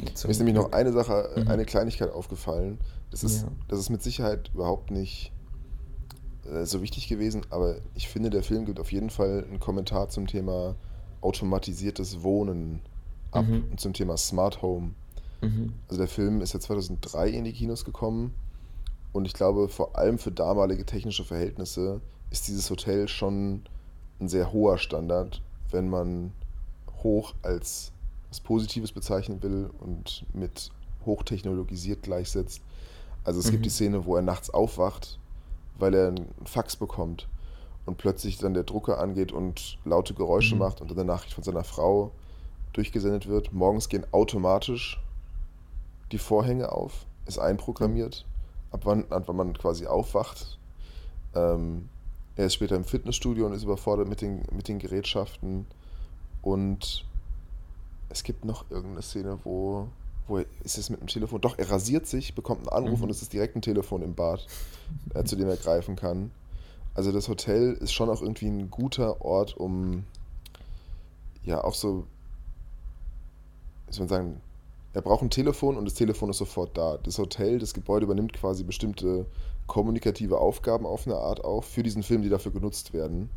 Mir 0.00 0.30
ist 0.30 0.38
nämlich 0.38 0.54
noch 0.54 0.72
eine 0.72 0.92
Sache, 0.92 1.28
Mhm. 1.36 1.48
eine 1.48 1.64
Kleinigkeit 1.64 2.10
aufgefallen. 2.10 2.78
Das 3.10 3.22
ist, 3.24 3.42
Ja. 3.42 3.48
das 3.68 3.78
ist 3.80 3.90
mit 3.90 4.02
Sicherheit 4.02 4.50
überhaupt 4.54 4.90
nicht 4.90 5.32
äh, 6.50 6.64
so 6.64 6.80
wichtig 6.82 7.06
gewesen, 7.08 7.42
aber 7.50 7.76
ich 7.94 8.08
finde, 8.08 8.30
der 8.30 8.42
Film 8.42 8.64
gibt 8.64 8.80
auf 8.80 8.90
jeden 8.92 9.10
Fall 9.10 9.44
einen 9.48 9.60
Kommentar 9.60 10.08
zum 10.08 10.26
Thema 10.26 10.74
automatisiertes 11.20 12.22
Wohnen 12.22 12.80
ab 13.30 13.46
Mhm. 13.46 13.64
und 13.70 13.80
zum 13.80 13.92
Thema 13.92 14.16
Smart 14.16 14.62
Home. 14.62 14.90
Mhm. 15.40 15.72
Also 15.88 15.98
der 15.98 16.08
Film 16.08 16.40
ist 16.40 16.52
ja 16.52 16.60
2003 16.60 17.28
in 17.30 17.44
die 17.44 17.52
Kinos 17.52 17.84
gekommen 17.84 18.34
und 19.12 19.26
ich 19.26 19.32
glaube, 19.32 19.68
vor 19.68 19.96
allem 19.96 20.18
für 20.18 20.30
damalige 20.32 20.84
technische 20.84 21.24
Verhältnisse 21.24 22.00
ist 22.30 22.48
dieses 22.48 22.68
Hotel 22.70 23.08
schon 23.08 23.62
ein 24.20 24.28
sehr 24.28 24.52
hoher 24.52 24.78
Standard, 24.78 25.42
wenn 25.70 25.88
man 25.88 26.32
hoch 27.02 27.34
als 27.42 27.92
was 28.28 28.40
Positives 28.40 28.92
bezeichnen 28.92 29.42
will 29.42 29.70
und 29.80 30.24
mit 30.32 30.70
hochtechnologisiert 31.06 32.02
gleichsetzt. 32.02 32.62
Also 33.24 33.40
es 33.40 33.46
Mhm. 33.46 33.50
gibt 33.52 33.64
die 33.66 33.70
Szene, 33.70 34.04
wo 34.04 34.16
er 34.16 34.22
nachts 34.22 34.50
aufwacht, 34.50 35.18
weil 35.78 35.94
er 35.94 36.08
einen 36.08 36.26
Fax 36.44 36.76
bekommt 36.76 37.26
und 37.90 37.96
plötzlich 37.98 38.38
dann 38.38 38.54
der 38.54 38.62
Drucker 38.62 38.98
angeht 39.00 39.32
und 39.32 39.78
laute 39.84 40.14
Geräusche 40.14 40.54
Mhm. 40.54 40.60
macht 40.60 40.80
und 40.80 40.88
dann 40.92 40.98
eine 40.98 41.06
Nachricht 41.08 41.34
von 41.34 41.42
seiner 41.42 41.64
Frau 41.64 42.12
durchgesendet 42.72 43.26
wird. 43.28 43.52
Morgens 43.52 43.88
gehen 43.88 44.06
automatisch 44.12 45.02
die 46.12 46.18
Vorhänge 46.18 46.70
auf, 46.70 47.04
ist 47.26 47.38
einprogrammiert, 47.40 48.26
ab 48.70 48.82
wann, 48.84 49.10
ab 49.10 49.24
wann 49.26 49.36
man 49.36 49.54
quasi 49.58 49.88
aufwacht. 49.88 50.56
Ähm, 51.34 51.88
er 52.36 52.46
ist 52.46 52.54
später 52.54 52.76
im 52.76 52.84
Fitnessstudio 52.84 53.46
und 53.46 53.54
ist 53.54 53.64
überfordert 53.64 54.08
mit 54.08 54.20
den, 54.20 54.42
mit 54.52 54.68
den 54.68 54.78
Gerätschaften. 54.78 55.66
Und 56.42 57.04
es 58.08 58.22
gibt 58.22 58.44
noch 58.44 58.70
irgendeine 58.70 59.02
Szene, 59.02 59.38
wo, 59.42 59.88
wo 60.28 60.38
er, 60.38 60.46
ist 60.62 60.78
es 60.78 60.90
mit 60.90 61.00
dem 61.00 61.08
Telefon? 61.08 61.40
Doch, 61.40 61.58
er 61.58 61.68
rasiert 61.70 62.06
sich, 62.06 62.36
bekommt 62.36 62.60
einen 62.60 62.84
Anruf 62.84 62.98
Mhm. 63.00 63.04
und 63.06 63.10
es 63.10 63.20
ist 63.22 63.32
direkt 63.32 63.56
ein 63.56 63.62
Telefon 63.62 64.02
im 64.02 64.14
Bad, 64.14 64.46
äh, 65.12 65.24
zu 65.24 65.34
dem 65.34 65.48
er 65.48 65.56
greifen 65.56 65.96
kann. 65.96 66.30
Also 66.94 67.12
das 67.12 67.28
Hotel 67.28 67.72
ist 67.74 67.92
schon 67.92 68.10
auch 68.10 68.20
irgendwie 68.20 68.48
ein 68.48 68.70
guter 68.70 69.20
Ort, 69.20 69.56
um 69.56 70.04
ja 71.44 71.62
auch 71.62 71.74
so, 71.74 72.06
wie 73.86 73.92
soll 73.92 74.02
man 74.02 74.08
sagen, 74.08 74.40
er 74.92 75.02
braucht 75.02 75.22
ein 75.22 75.30
Telefon 75.30 75.76
und 75.76 75.84
das 75.84 75.94
Telefon 75.94 76.30
ist 76.30 76.38
sofort 76.38 76.76
da. 76.76 76.98
Das 76.98 77.18
Hotel, 77.18 77.58
das 77.58 77.74
Gebäude 77.74 78.04
übernimmt 78.04 78.32
quasi 78.32 78.64
bestimmte 78.64 79.26
kommunikative 79.66 80.38
Aufgaben 80.38 80.84
auf 80.84 81.06
eine 81.06 81.16
Art 81.16 81.44
auf 81.44 81.64
für 81.64 81.84
diesen 81.84 82.02
Film, 82.02 82.22
die 82.22 82.28
dafür 82.28 82.50
genutzt 82.50 82.92
werden. 82.92 83.30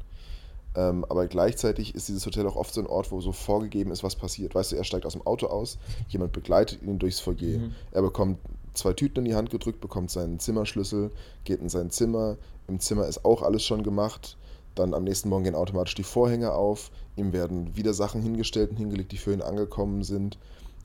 Ähm, 0.76 1.06
aber 1.08 1.28
gleichzeitig 1.28 1.94
ist 1.94 2.08
dieses 2.08 2.26
Hotel 2.26 2.48
auch 2.48 2.56
oft 2.56 2.74
so 2.74 2.82
ein 2.82 2.88
Ort, 2.88 3.12
wo 3.12 3.22
so 3.22 3.32
vorgegeben 3.32 3.92
ist, 3.92 4.04
was 4.04 4.16
passiert. 4.16 4.56
Weißt 4.56 4.72
du, 4.72 4.76
er 4.76 4.84
steigt 4.84 5.06
aus 5.06 5.14
dem 5.14 5.26
Auto 5.28 5.48
aus, 5.48 5.78
jemand 6.08 6.34
begleitet 6.34 6.82
ihn 6.82 6.98
durchs 7.00 7.20
Foyer. 7.20 7.60
Mhm. 7.60 7.76
Er 7.92 8.02
bekommt 8.02 8.40
zwei 8.74 8.94
Tüten 8.94 9.20
in 9.20 9.26
die 9.26 9.36
Hand 9.36 9.52
gedrückt, 9.52 9.82
bekommt 9.82 10.10
seinen 10.10 10.40
Zimmerschlüssel, 10.40 11.12
geht 11.44 11.60
in 11.62 11.70
sein 11.70 11.92
Zimmer. 11.92 12.38
Im 12.68 12.80
Zimmer 12.80 13.08
ist 13.08 13.24
auch 13.24 13.44
alles 13.44 13.64
schon 13.64 13.84
gemacht. 13.84 14.36
Dann 14.74 14.96
am 14.96 15.04
nächsten 15.04 15.30
Morgen 15.30 15.44
gehen 15.44 15.54
automatisch 15.56 15.94
die 15.94 16.04
Vorhänge 16.04 16.54
auf. 16.54 16.90
Ihm 17.16 17.34
werden 17.34 17.76
wieder 17.78 17.94
Sachen 17.94 18.24
hingestellt 18.24 18.72
und 18.72 18.78
hingelegt, 18.78 19.12
die 19.12 19.18
für 19.18 19.32
ihn 19.34 19.44
angekommen 19.44 20.04
sind. 20.04 20.40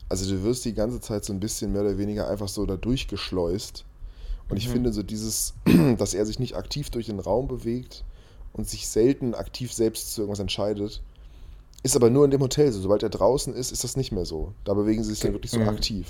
Also 0.07 0.29
du 0.29 0.43
wirst 0.43 0.65
die 0.65 0.75
ganze 0.75 1.01
Zeit 1.01 1.25
so 1.25 1.33
ein 1.33 1.39
bisschen 1.39 1.71
mehr 1.71 1.81
oder 1.81 1.97
weniger 1.97 2.27
einfach 2.27 2.47
so 2.47 2.65
da 2.67 2.77
durchgeschleust. 2.77 3.85
Und 4.49 4.57
ich 4.57 4.67
Mhm. 4.67 4.73
finde 4.73 4.93
so 4.93 5.01
dieses, 5.01 5.55
dass 5.97 6.13
er 6.13 6.27
sich 6.27 6.37
nicht 6.37 6.55
aktiv 6.55 6.91
durch 6.91 7.07
den 7.07 7.19
Raum 7.19 7.47
bewegt 7.47 8.03
und 8.53 8.67
sich 8.69 8.87
selten 8.87 9.33
aktiv 9.35 9.73
selbst 9.73 10.13
zu 10.13 10.21
irgendwas 10.21 10.39
entscheidet, 10.39 11.01
ist 11.83 11.95
aber 11.95 12.09
nur 12.09 12.25
in 12.25 12.31
dem 12.31 12.41
Hotel 12.41 12.71
so. 12.71 12.81
Sobald 12.81 13.03
er 13.03 13.09
draußen 13.09 13.53
ist, 13.53 13.71
ist 13.71 13.83
das 13.83 13.95
nicht 13.95 14.11
mehr 14.11 14.25
so. 14.25 14.53
Da 14.65 14.73
bewegen 14.73 15.03
sie 15.03 15.11
sich 15.11 15.21
dann 15.21 15.33
wirklich 15.33 15.51
so 15.51 15.59
Mhm. 15.59 15.69
aktiv. 15.69 16.07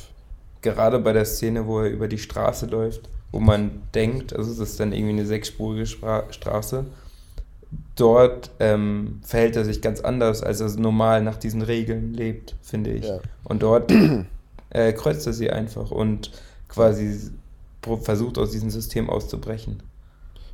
Gerade 0.62 1.00
bei 1.00 1.14
der 1.14 1.26
Szene, 1.26 1.68
wo 1.68 1.80
er 1.80 1.90
über 1.90 2.08
die 2.08 2.18
Straße 2.18 2.66
läuft, 2.66 3.08
wo 3.32 3.40
man 3.40 3.82
denkt, 3.94 4.36
also 4.36 4.52
es 4.52 4.58
ist 4.60 4.80
dann 4.80 4.92
irgendwie 4.92 5.14
eine 5.14 5.26
sechsspurige 5.26 5.86
Spra 5.86 6.24
Straße, 6.32 6.86
dort 7.96 8.50
ähm, 8.60 9.20
verhält 9.24 9.56
er 9.56 9.66
sich 9.66 9.82
ganz 9.82 10.02
anders, 10.02 10.42
als 10.42 10.60
er 10.60 10.70
normal 10.80 11.22
nach 11.22 11.38
diesen 11.38 11.62
Regeln 11.62 12.14
lebt, 12.14 12.56
finde 12.62 12.92
ich. 12.92 13.06
Ja. 13.06 13.20
Und 13.44 13.62
dort 13.62 13.92
äh, 14.72 14.94
kreuzt 14.94 15.28
er 15.28 15.34
sie 15.34 15.50
einfach 15.52 15.92
und 15.92 16.32
quasi 16.68 17.30
versucht 18.02 18.38
aus 18.38 18.52
diesem 18.52 18.70
System 18.70 19.10
auszubrechen. 19.10 19.82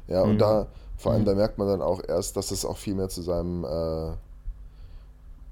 Ja, 0.08 0.22
und 0.24 0.36
Mhm. 0.36 0.40
da, 0.40 0.68
vor 0.98 1.12
allem, 1.12 1.22
Mhm. 1.22 1.26
da 1.26 1.36
merkt 1.36 1.58
man 1.58 1.68
dann 1.68 1.82
auch 1.82 2.02
erst, 2.08 2.38
dass 2.38 2.52
es 2.52 2.66
auch 2.66 2.78
viel 2.78 2.96
mehr 2.96 3.10
zu 3.10 3.22
seinem 3.22 3.64
äh, 3.64 4.14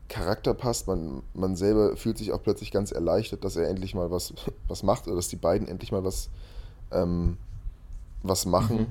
Charakter 0.09 0.53
passt. 0.53 0.87
Man, 0.87 1.23
man 1.33 1.55
selber 1.55 1.95
fühlt 1.97 2.17
sich 2.17 2.31
auch 2.31 2.41
plötzlich 2.43 2.71
ganz 2.71 2.91
erleichtert, 2.91 3.43
dass 3.43 3.55
er 3.55 3.67
endlich 3.67 3.95
mal 3.95 4.11
was, 4.11 4.33
was 4.67 4.83
macht 4.83 5.07
oder 5.07 5.15
dass 5.15 5.27
die 5.27 5.35
beiden 5.37 5.67
endlich 5.67 5.91
mal 5.91 6.03
was, 6.03 6.29
ähm, 6.91 7.37
was 8.21 8.45
machen. 8.45 8.77
Mhm. 8.79 8.87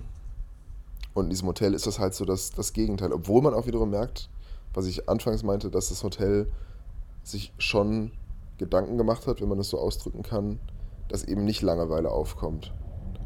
Und 1.14 1.24
in 1.24 1.30
diesem 1.30 1.48
Hotel 1.48 1.74
ist 1.74 1.86
das 1.86 1.98
halt 1.98 2.14
so 2.14 2.24
das, 2.24 2.50
das 2.52 2.72
Gegenteil. 2.72 3.12
Obwohl 3.12 3.42
man 3.42 3.54
auch 3.54 3.66
wiederum 3.66 3.90
merkt, 3.90 4.28
was 4.74 4.86
ich 4.86 5.08
anfangs 5.08 5.42
meinte, 5.42 5.70
dass 5.70 5.90
das 5.90 6.02
Hotel 6.02 6.46
sich 7.22 7.52
schon 7.58 8.10
Gedanken 8.58 8.96
gemacht 8.96 9.26
hat, 9.26 9.40
wenn 9.40 9.48
man 9.48 9.58
das 9.58 9.68
so 9.68 9.78
ausdrücken 9.78 10.22
kann, 10.22 10.58
dass 11.08 11.24
eben 11.24 11.44
nicht 11.44 11.60
Langeweile 11.62 12.10
aufkommt. 12.10 12.72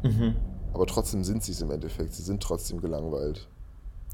Mhm. 0.03 0.35
Aber 0.73 0.85
trotzdem 0.85 1.23
sind 1.23 1.43
sie 1.43 1.51
es 1.51 1.61
im 1.61 1.71
Endeffekt. 1.71 2.13
Sie 2.13 2.23
sind 2.23 2.41
trotzdem 2.41 2.81
gelangweilt. 2.81 3.47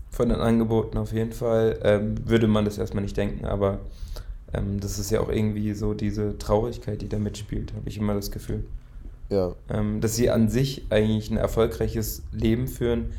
Von 0.10 0.30
den 0.30 0.40
Angeboten 0.40 0.98
auf 0.98 1.12
jeden 1.12 1.32
Fall 1.32 1.80
ähm, 1.84 2.16
würde 2.28 2.48
man 2.48 2.66
das 2.66 2.78
erstmal 2.78 3.04
nicht 3.04 3.18
denken, 3.18 3.46
aber 3.46 3.80
ähm, 4.54 4.80
das 4.80 5.00
ist 5.00 5.10
ja 5.10 5.20
auch 5.22 5.30
irgendwie 5.30 5.74
so 5.74 5.96
diese 5.96 6.38
Traurigkeit, 6.38 7.02
die 7.02 7.10
da 7.10 7.18
mitspielt, 7.18 7.74
habe 7.74 7.90
ich 7.90 7.98
immer 7.98 8.14
das 8.14 8.30
Gefühl. 8.30 8.64
Ja. 9.30 9.56
Ähm, 9.70 10.02
dass 10.02 10.16
sie 10.16 10.30
an 10.30 10.50
sich 10.50 10.86
eigentlich 10.92 11.32
ein 11.32 11.38
erfolgreiches 11.38 12.22
Leben 12.32 12.68
führen. 12.68 13.12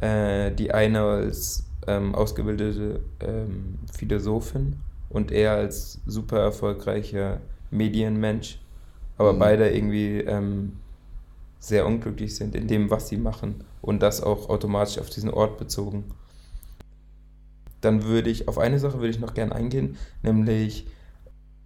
Äh, 0.00 0.52
die 0.52 0.72
eine 0.72 1.02
als 1.02 1.64
ähm, 1.86 2.14
ausgebildete 2.14 3.00
ähm, 3.20 3.78
Philosophin 3.92 4.76
und 5.08 5.32
er 5.32 5.52
als 5.52 6.00
super 6.06 6.38
erfolgreicher 6.38 7.40
Medienmensch, 7.70 8.60
aber 9.16 9.32
mhm. 9.32 9.38
beide 9.38 9.70
irgendwie 9.70 10.18
ähm, 10.20 10.72
sehr 11.66 11.84
unglücklich 11.84 12.36
sind 12.36 12.54
in 12.54 12.68
dem, 12.68 12.90
was 12.90 13.08
sie 13.08 13.16
machen 13.16 13.64
und 13.82 14.00
das 14.00 14.22
auch 14.22 14.48
automatisch 14.48 14.98
auf 14.98 15.10
diesen 15.10 15.30
Ort 15.30 15.58
bezogen. 15.58 16.04
Dann 17.80 18.04
würde 18.04 18.30
ich, 18.30 18.46
auf 18.46 18.58
eine 18.58 18.78
Sache 18.78 18.98
würde 18.98 19.10
ich 19.10 19.18
noch 19.18 19.34
gerne 19.34 19.54
eingehen, 19.54 19.96
nämlich, 20.22 20.86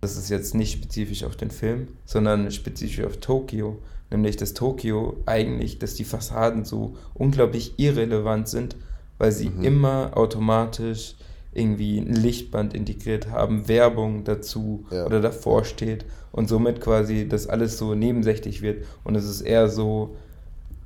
das 0.00 0.16
ist 0.16 0.30
jetzt 0.30 0.54
nicht 0.54 0.72
spezifisch 0.72 1.24
auf 1.24 1.36
den 1.36 1.50
Film, 1.50 1.88
sondern 2.06 2.50
spezifisch 2.50 3.04
auf 3.04 3.18
Tokio, 3.18 3.82
nämlich 4.10 4.38
dass 4.38 4.54
Tokio 4.54 5.18
eigentlich, 5.26 5.78
dass 5.78 5.94
die 5.94 6.04
Fassaden 6.04 6.64
so 6.64 6.96
unglaublich 7.12 7.74
irrelevant 7.76 8.48
sind, 8.48 8.76
weil 9.18 9.32
sie 9.32 9.50
mhm. 9.50 9.64
immer 9.64 10.16
automatisch 10.16 11.16
irgendwie 11.52 11.98
ein 11.98 12.14
Lichtband 12.14 12.74
integriert 12.74 13.30
haben, 13.30 13.66
Werbung 13.68 14.24
dazu 14.24 14.84
ja. 14.90 15.04
oder 15.04 15.20
davor 15.20 15.64
steht 15.64 16.04
und 16.32 16.48
somit 16.48 16.80
quasi 16.80 17.28
das 17.28 17.48
alles 17.48 17.76
so 17.76 17.94
nebensächlich 17.94 18.62
wird 18.62 18.84
und 19.02 19.16
es 19.16 19.24
ist 19.24 19.40
eher 19.40 19.68
so, 19.68 20.16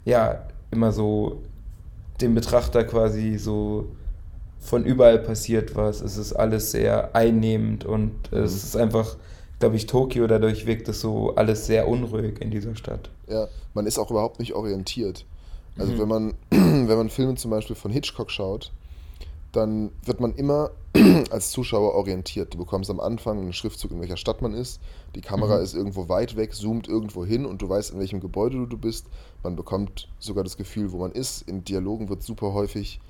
ja, 0.04 0.46
immer 0.70 0.92
so 0.92 1.42
dem 2.20 2.34
Betrachter 2.34 2.84
quasi 2.84 3.36
so 3.38 3.88
von 4.64 4.84
überall 4.84 5.18
passiert 5.18 5.76
was. 5.76 6.00
Es 6.00 6.16
ist 6.16 6.32
alles 6.32 6.70
sehr 6.70 7.14
einnehmend 7.14 7.84
und 7.84 8.32
mhm. 8.32 8.38
es 8.38 8.54
ist 8.54 8.76
einfach, 8.76 9.16
glaube 9.58 9.76
ich, 9.76 9.86
Tokio, 9.86 10.26
dadurch 10.26 10.66
wirkt 10.66 10.88
es 10.88 11.00
so 11.00 11.34
alles 11.34 11.66
sehr 11.66 11.86
unruhig 11.86 12.40
in 12.40 12.50
dieser 12.50 12.74
Stadt. 12.74 13.10
Ja, 13.28 13.48
man 13.74 13.86
ist 13.86 13.98
auch 13.98 14.10
überhaupt 14.10 14.38
nicht 14.38 14.54
orientiert. 14.54 15.26
Also 15.76 15.92
mhm. 15.92 15.98
wenn 15.98 16.08
man, 16.08 16.34
wenn 16.50 16.96
man 16.96 17.10
Filme 17.10 17.34
zum 17.34 17.50
Beispiel 17.50 17.76
von 17.76 17.90
Hitchcock 17.90 18.30
schaut, 18.30 18.72
dann 19.56 19.90
wird 20.04 20.20
man 20.20 20.34
immer 20.34 20.70
als 21.30 21.50
Zuschauer 21.50 21.94
orientiert. 21.94 22.54
Du 22.54 22.58
bekommst 22.58 22.90
am 22.90 23.00
Anfang 23.00 23.40
einen 23.40 23.52
Schriftzug, 23.52 23.90
in 23.90 24.00
welcher 24.00 24.16
Stadt 24.16 24.42
man 24.42 24.54
ist. 24.54 24.80
Die 25.14 25.20
Kamera 25.20 25.56
mhm. 25.56 25.62
ist 25.62 25.74
irgendwo 25.74 26.08
weit 26.08 26.36
weg, 26.36 26.54
zoomt 26.54 26.88
irgendwo 26.88 27.24
hin 27.24 27.46
und 27.46 27.62
du 27.62 27.68
weißt, 27.68 27.92
in 27.92 27.98
welchem 27.98 28.20
Gebäude 28.20 28.66
du 28.66 28.78
bist. 28.78 29.06
Man 29.42 29.56
bekommt 29.56 30.08
sogar 30.18 30.44
das 30.44 30.56
Gefühl, 30.56 30.92
wo 30.92 30.98
man 30.98 31.12
ist. 31.12 31.42
In 31.42 31.64
Dialogen 31.64 32.08
wird 32.08 32.22
super 32.22 32.52
häufig 32.52 33.00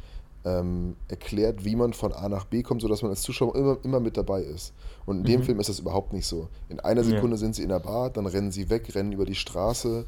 ähm, 0.45 0.97
erklärt, 1.09 1.65
wie 1.65 1.77
man 1.77 1.93
von 1.93 2.13
A 2.13 2.29
nach 2.29 2.45
B 2.45 2.63
kommt, 2.63 2.83
sodass 2.83 3.03
man 3.03 3.11
als 3.11 3.23
Zuschauer 3.23 3.57
immer, 3.57 3.79
immer 3.83 4.01
mit 4.01 4.17
dabei 4.17 4.43
ist. 4.43 4.75
Und 5.07 5.17
in 5.17 5.23
mhm. 5.23 5.27
dem 5.27 5.43
Film 5.43 5.61
ist 5.61 5.69
das 5.69 5.81
überhaupt 5.81 6.13
nicht 6.13 6.27
so. 6.27 6.49
In 6.69 6.81
einer 6.81 7.05
Sekunde 7.05 7.37
ja. 7.37 7.39
sind 7.39 7.55
sie 7.55 7.63
in 7.63 7.71
der 7.71 7.81
Bar, 7.81 8.11
dann 8.11 8.27
rennen 8.27 8.51
sie 8.51 8.69
weg, 8.71 8.95
rennen 8.95 9.13
über 9.13 9.25
die 9.25 9.35
Straße, 9.35 10.05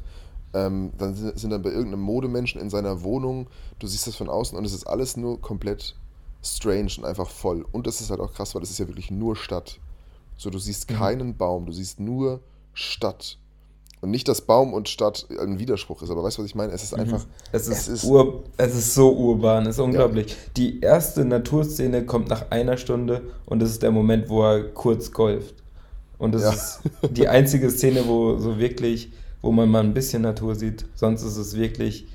ähm, 0.53 0.91
dann 0.97 1.15
sind, 1.15 1.37
sind 1.37 1.49
dann 1.49 1.61
bei 1.61 1.71
irgendeinem 1.71 2.01
Modemenschen 2.01 2.61
in 2.61 2.69
seiner 2.69 3.03
Wohnung. 3.03 3.47
Du 3.79 3.87
siehst 3.87 4.07
das 4.07 4.15
von 4.15 4.29
außen 4.29 4.57
und 4.57 4.65
es 4.65 4.73
ist 4.73 4.85
alles 4.85 5.17
nur 5.17 5.41
komplett 5.41 5.95
strange 6.55 6.91
und 6.97 7.05
einfach 7.05 7.29
voll. 7.29 7.65
Und 7.71 7.87
das 7.87 8.01
ist 8.01 8.09
halt 8.09 8.19
auch 8.19 8.33
krass, 8.33 8.55
weil 8.55 8.61
das 8.61 8.71
ist 8.71 8.79
ja 8.79 8.87
wirklich 8.87 9.11
nur 9.11 9.35
Stadt. 9.35 9.79
So, 10.37 10.49
du 10.49 10.59
siehst 10.59 10.89
mhm. 10.89 10.95
keinen 10.95 11.37
Baum, 11.37 11.65
du 11.65 11.71
siehst 11.71 11.99
nur 11.99 12.41
Stadt. 12.73 13.37
Und 13.99 14.11
nicht, 14.11 14.27
dass 14.27 14.41
Baum 14.41 14.73
und 14.73 14.89
Stadt 14.89 15.25
ein 15.39 15.57
Widerspruch 15.57 16.03
ist, 16.03 16.11
aber 16.11 16.23
weißt 16.23 16.37
du, 16.37 16.43
was 16.43 16.49
ich 16.49 16.55
meine? 16.55 16.71
Es 16.71 16.83
ist 16.83 16.93
mhm. 16.93 17.01
einfach. 17.01 17.25
Mhm. 17.25 17.31
Es, 17.51 17.67
ist 17.67 17.79
es, 17.79 17.87
ist 17.87 18.03
Ur, 18.03 18.43
es 18.57 18.75
ist 18.75 18.93
so 18.93 19.11
urban, 19.11 19.65
es 19.65 19.77
ist 19.77 19.79
unglaublich. 19.79 20.29
Ja. 20.29 20.35
Die 20.55 20.81
erste 20.81 21.25
Naturszene 21.25 22.05
kommt 22.05 22.29
nach 22.29 22.51
einer 22.51 22.77
Stunde 22.77 23.23
und 23.47 23.59
das 23.59 23.71
ist 23.71 23.81
der 23.81 23.91
Moment, 23.91 24.29
wo 24.29 24.43
er 24.43 24.63
kurz 24.73 25.11
golft. 25.11 25.55
Und 26.19 26.33
das 26.33 26.43
ja. 26.43 26.51
ist 26.51 26.81
die 27.17 27.27
einzige 27.27 27.69
Szene, 27.71 28.07
wo 28.07 28.37
so 28.37 28.59
wirklich, 28.59 29.11
wo 29.41 29.51
man 29.51 29.69
mal 29.69 29.83
ein 29.83 29.93
bisschen 29.93 30.21
Natur 30.21 30.55
sieht. 30.55 30.85
Sonst 30.93 31.23
ist 31.23 31.37
es 31.37 31.55
wirklich 31.55 32.07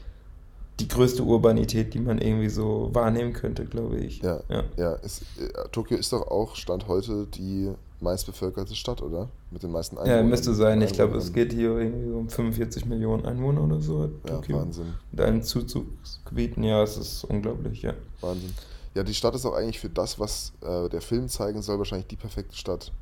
die 0.82 0.88
größte 0.88 1.22
Urbanität, 1.22 1.94
die 1.94 2.00
man 2.00 2.18
irgendwie 2.18 2.48
so 2.48 2.90
wahrnehmen 2.92 3.32
könnte, 3.32 3.64
glaube 3.64 3.98
ich. 3.98 4.20
Ja, 4.20 4.40
ja. 4.48 4.64
ja 4.76 4.96
es, 5.02 5.22
äh, 5.38 5.68
Tokio 5.70 5.96
ist 5.96 6.12
doch 6.12 6.26
auch 6.28 6.56
Stand 6.56 6.88
heute 6.88 7.26
die 7.26 7.70
meistbevölkerte 8.00 8.74
Stadt, 8.74 9.00
oder? 9.00 9.28
Mit 9.50 9.62
den 9.62 9.70
meisten 9.70 9.96
Einwohnern. 9.96 10.24
Ja, 10.24 10.28
müsste 10.28 10.54
sein. 10.54 10.82
Ich 10.82 10.92
glaube, 10.92 11.16
es 11.18 11.32
geht 11.32 11.52
hier 11.52 11.78
irgendwie 11.78 12.10
um 12.10 12.28
45 12.28 12.84
Millionen 12.86 13.24
Einwohner 13.24 13.62
oder 13.62 13.80
so. 13.80 14.10
Ja, 14.26 14.34
Tokio. 14.34 14.58
Wahnsinn. 14.58 14.94
Mit 15.12 15.20
allen 15.20 15.42
Zuzugsgebieten, 15.42 16.64
ja, 16.64 16.82
es 16.82 16.96
ist 16.96 17.24
unglaublich, 17.24 17.82
ja. 17.82 17.94
Wahnsinn. 18.20 18.52
Ja, 18.94 19.04
die 19.04 19.14
Stadt 19.14 19.34
ist 19.34 19.46
auch 19.46 19.54
eigentlich 19.54 19.78
für 19.78 19.88
das, 19.88 20.18
was 20.18 20.52
äh, 20.62 20.88
der 20.88 21.00
Film 21.00 21.28
zeigen 21.28 21.62
soll, 21.62 21.78
wahrscheinlich 21.78 22.08
die 22.08 22.16
perfekte 22.16 22.56
Stadt. 22.56 22.92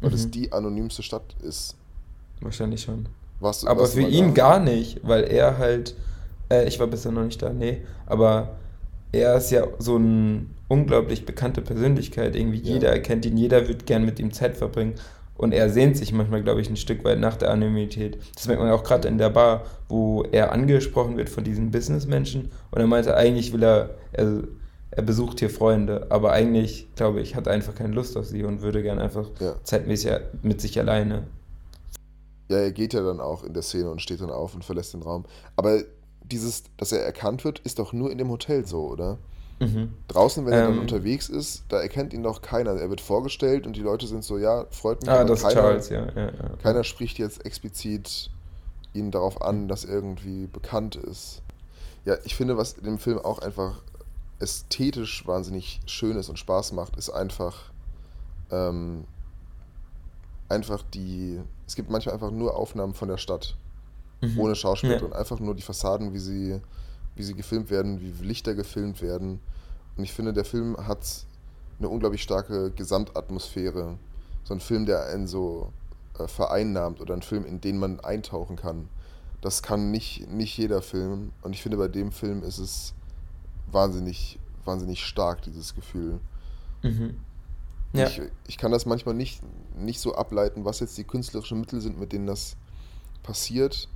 Weil 0.00 0.10
mhm. 0.10 0.16
es 0.16 0.30
die 0.30 0.52
anonymste 0.52 1.02
Stadt 1.02 1.34
ist. 1.42 1.74
Wahrscheinlich 2.40 2.82
schon. 2.82 3.08
Warst, 3.40 3.66
Aber 3.66 3.82
warst 3.82 3.94
für 3.94 4.02
ihn 4.02 4.28
da? 4.28 4.34
gar 4.34 4.60
nicht, 4.60 5.00
weil 5.02 5.24
er 5.24 5.58
halt 5.58 5.96
äh, 6.50 6.66
ich 6.66 6.78
war 6.80 6.86
bisher 6.86 7.12
noch 7.12 7.24
nicht 7.24 7.42
da, 7.42 7.52
nee. 7.52 7.82
Aber 8.06 8.56
er 9.12 9.36
ist 9.36 9.50
ja 9.50 9.66
so 9.78 9.96
eine 9.96 10.46
unglaublich 10.68 11.24
bekannte 11.24 11.62
Persönlichkeit. 11.62 12.34
Irgendwie 12.36 12.58
ja. 12.58 12.74
jeder 12.74 12.90
erkennt 12.90 13.24
ihn, 13.26 13.36
jeder 13.36 13.68
wird 13.68 13.86
gern 13.86 14.04
mit 14.04 14.18
ihm 14.18 14.32
Zeit 14.32 14.56
verbringen. 14.56 14.94
Und 15.36 15.52
er 15.52 15.68
sehnt 15.68 15.96
sich 15.96 16.12
manchmal, 16.12 16.42
glaube 16.42 16.60
ich, 16.60 16.70
ein 16.70 16.76
Stück 16.76 17.04
weit 17.04 17.18
nach 17.18 17.36
der 17.36 17.50
Anonymität. 17.50 18.18
Das 18.34 18.46
merkt 18.46 18.62
man 18.62 18.70
auch 18.70 18.84
gerade 18.84 19.08
in 19.08 19.18
der 19.18 19.30
Bar, 19.30 19.64
wo 19.88 20.22
er 20.30 20.52
angesprochen 20.52 21.16
wird 21.16 21.28
von 21.28 21.42
diesen 21.42 21.72
Businessmenschen. 21.72 22.50
Und 22.70 22.80
er 22.80 22.86
meinte, 22.86 23.16
eigentlich 23.16 23.52
will 23.52 23.64
er, 23.64 23.90
er, 24.12 24.44
er 24.92 25.02
besucht 25.02 25.40
hier 25.40 25.50
Freunde, 25.50 26.06
aber 26.10 26.30
eigentlich, 26.32 26.88
glaube 26.94 27.20
ich, 27.20 27.34
hat 27.34 27.48
er 27.48 27.52
einfach 27.52 27.74
keine 27.74 27.94
Lust 27.94 28.16
auf 28.16 28.26
sie 28.26 28.44
und 28.44 28.62
würde 28.62 28.82
gern 28.82 29.00
einfach 29.00 29.28
ja. 29.40 29.56
zeitmäßig 29.64 30.12
mit 30.42 30.60
sich 30.60 30.78
alleine. 30.78 31.24
Ja, 32.48 32.58
er 32.58 32.72
geht 32.72 32.92
ja 32.94 33.02
dann 33.02 33.20
auch 33.20 33.42
in 33.42 33.54
der 33.54 33.62
Szene 33.62 33.90
und 33.90 34.02
steht 34.02 34.20
dann 34.20 34.30
auf 34.30 34.54
und 34.54 34.64
verlässt 34.64 34.94
den 34.94 35.02
Raum. 35.02 35.24
Aber 35.56 35.80
dieses, 36.24 36.64
dass 36.76 36.92
er 36.92 37.04
erkannt 37.04 37.44
wird, 37.44 37.60
ist 37.60 37.78
doch 37.78 37.92
nur 37.92 38.10
in 38.10 38.18
dem 38.18 38.30
Hotel 38.30 38.66
so, 38.66 38.86
oder? 38.88 39.18
Mhm. 39.60 39.94
Draußen, 40.08 40.44
wenn 40.44 40.52
er 40.52 40.62
dann 40.64 40.74
ähm. 40.74 40.80
unterwegs 40.80 41.28
ist, 41.28 41.64
da 41.68 41.80
erkennt 41.80 42.12
ihn 42.12 42.22
doch 42.22 42.42
keiner. 42.42 42.72
Er 42.72 42.90
wird 42.90 43.00
vorgestellt 43.00 43.66
und 43.66 43.76
die 43.76 43.82
Leute 43.82 44.06
sind 44.06 44.24
so, 44.24 44.38
ja, 44.38 44.66
freut 44.70 45.02
mich. 45.02 45.10
Ah, 45.10 45.24
das 45.24 45.42
keiner, 45.42 45.54
Charles, 45.54 45.88
ja. 45.90 46.06
ja, 46.14 46.26
ja. 46.26 46.56
Keiner 46.62 46.84
spricht 46.84 47.18
jetzt 47.18 47.44
explizit 47.44 48.30
ihn 48.94 49.10
darauf 49.10 49.42
an, 49.42 49.68
dass 49.68 49.84
er 49.84 49.94
irgendwie 49.94 50.46
bekannt 50.46 50.96
ist. 50.96 51.42
Ja, 52.04 52.16
ich 52.24 52.34
finde, 52.34 52.56
was 52.56 52.74
in 52.74 52.84
dem 52.84 52.98
Film 52.98 53.18
auch 53.18 53.38
einfach 53.38 53.82
ästhetisch 54.40 55.26
wahnsinnig 55.26 55.80
schön 55.86 56.16
ist 56.16 56.28
und 56.28 56.38
Spaß 56.38 56.72
macht, 56.72 56.96
ist 56.96 57.10
einfach, 57.10 57.70
ähm, 58.50 59.04
einfach 60.48 60.82
die. 60.82 61.40
Es 61.66 61.76
gibt 61.76 61.90
manchmal 61.90 62.14
einfach 62.14 62.30
nur 62.30 62.56
Aufnahmen 62.56 62.94
von 62.94 63.08
der 63.08 63.16
Stadt 63.16 63.56
mhm. 64.26 64.40
ohne 64.40 64.54
Schauspiel 64.54 64.92
ja. 64.92 65.02
und 65.02 65.12
einfach 65.12 65.40
nur 65.40 65.54
die 65.54 65.62
Fassaden, 65.62 66.12
wie 66.12 66.18
sie, 66.18 66.60
wie 67.14 67.22
sie 67.22 67.34
gefilmt 67.34 67.70
werden, 67.70 68.00
wie 68.00 68.10
Lichter 68.24 68.54
gefilmt 68.54 69.02
werden. 69.02 69.40
Und 69.96 70.04
ich 70.04 70.12
finde, 70.12 70.32
der 70.32 70.44
Film 70.44 70.76
hat 70.76 71.26
eine 71.78 71.88
unglaublich 71.88 72.22
starke 72.22 72.70
Gesamtatmosphäre. 72.70 73.98
So 74.44 74.54
ein 74.54 74.60
Film, 74.60 74.86
der 74.86 75.06
einen 75.06 75.26
so 75.26 75.72
äh, 76.18 76.28
vereinnahmt 76.28 77.00
oder 77.00 77.14
ein 77.14 77.22
Film, 77.22 77.44
in 77.44 77.60
den 77.60 77.78
man 77.78 78.00
eintauchen 78.00 78.56
kann. 78.56 78.88
Das 79.40 79.62
kann 79.62 79.90
nicht, 79.90 80.28
nicht 80.30 80.56
jeder 80.56 80.82
Film. 80.82 81.32
Und 81.42 81.52
ich 81.52 81.62
finde, 81.62 81.76
bei 81.76 81.88
dem 81.88 82.12
Film 82.12 82.42
ist 82.42 82.58
es 82.58 82.94
wahnsinnig, 83.70 84.38
wahnsinnig 84.64 85.04
stark, 85.04 85.42
dieses 85.42 85.74
Gefühl. 85.74 86.20
Mhm. 86.82 87.16
Ja. 87.92 88.06
Ich, 88.06 88.20
ich 88.48 88.58
kann 88.58 88.72
das 88.72 88.86
manchmal 88.86 89.14
nicht, 89.14 89.40
nicht 89.76 90.00
so 90.00 90.14
ableiten, 90.14 90.64
was 90.64 90.80
jetzt 90.80 90.98
die 90.98 91.04
künstlerischen 91.04 91.60
Mittel 91.60 91.80
sind, 91.80 91.98
mit 91.98 92.12
denen 92.12 92.26
das 92.26 92.56
passiert. 93.22 93.88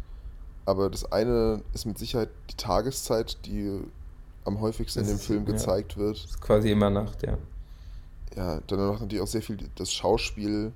Aber 0.69 0.91
das 0.91 1.11
eine 1.11 1.63
ist 1.73 1.87
mit 1.87 1.99
Sicherheit 1.99 2.29
die 2.51 2.57
Tageszeit, 2.57 3.39
die 3.47 3.81
am 4.45 4.61
häufigsten 4.61 5.01
das 5.01 5.09
in 5.09 5.17
dem 5.17 5.19
Film 5.19 5.47
ist, 5.47 5.53
gezeigt 5.53 5.93
ja. 5.93 5.99
wird. 5.99 6.17
Das 6.17 6.31
ist 6.33 6.41
quasi 6.43 6.71
immer 6.71 6.91
Nacht, 6.91 7.23
ja. 7.23 7.39
Ja, 8.37 8.61
dann 8.67 8.87
macht 8.87 9.01
natürlich 9.01 9.23
auch 9.23 9.29
sehr 9.29 9.41
viel 9.41 9.57
das 9.77 9.91
Schauspiel 9.91 10.73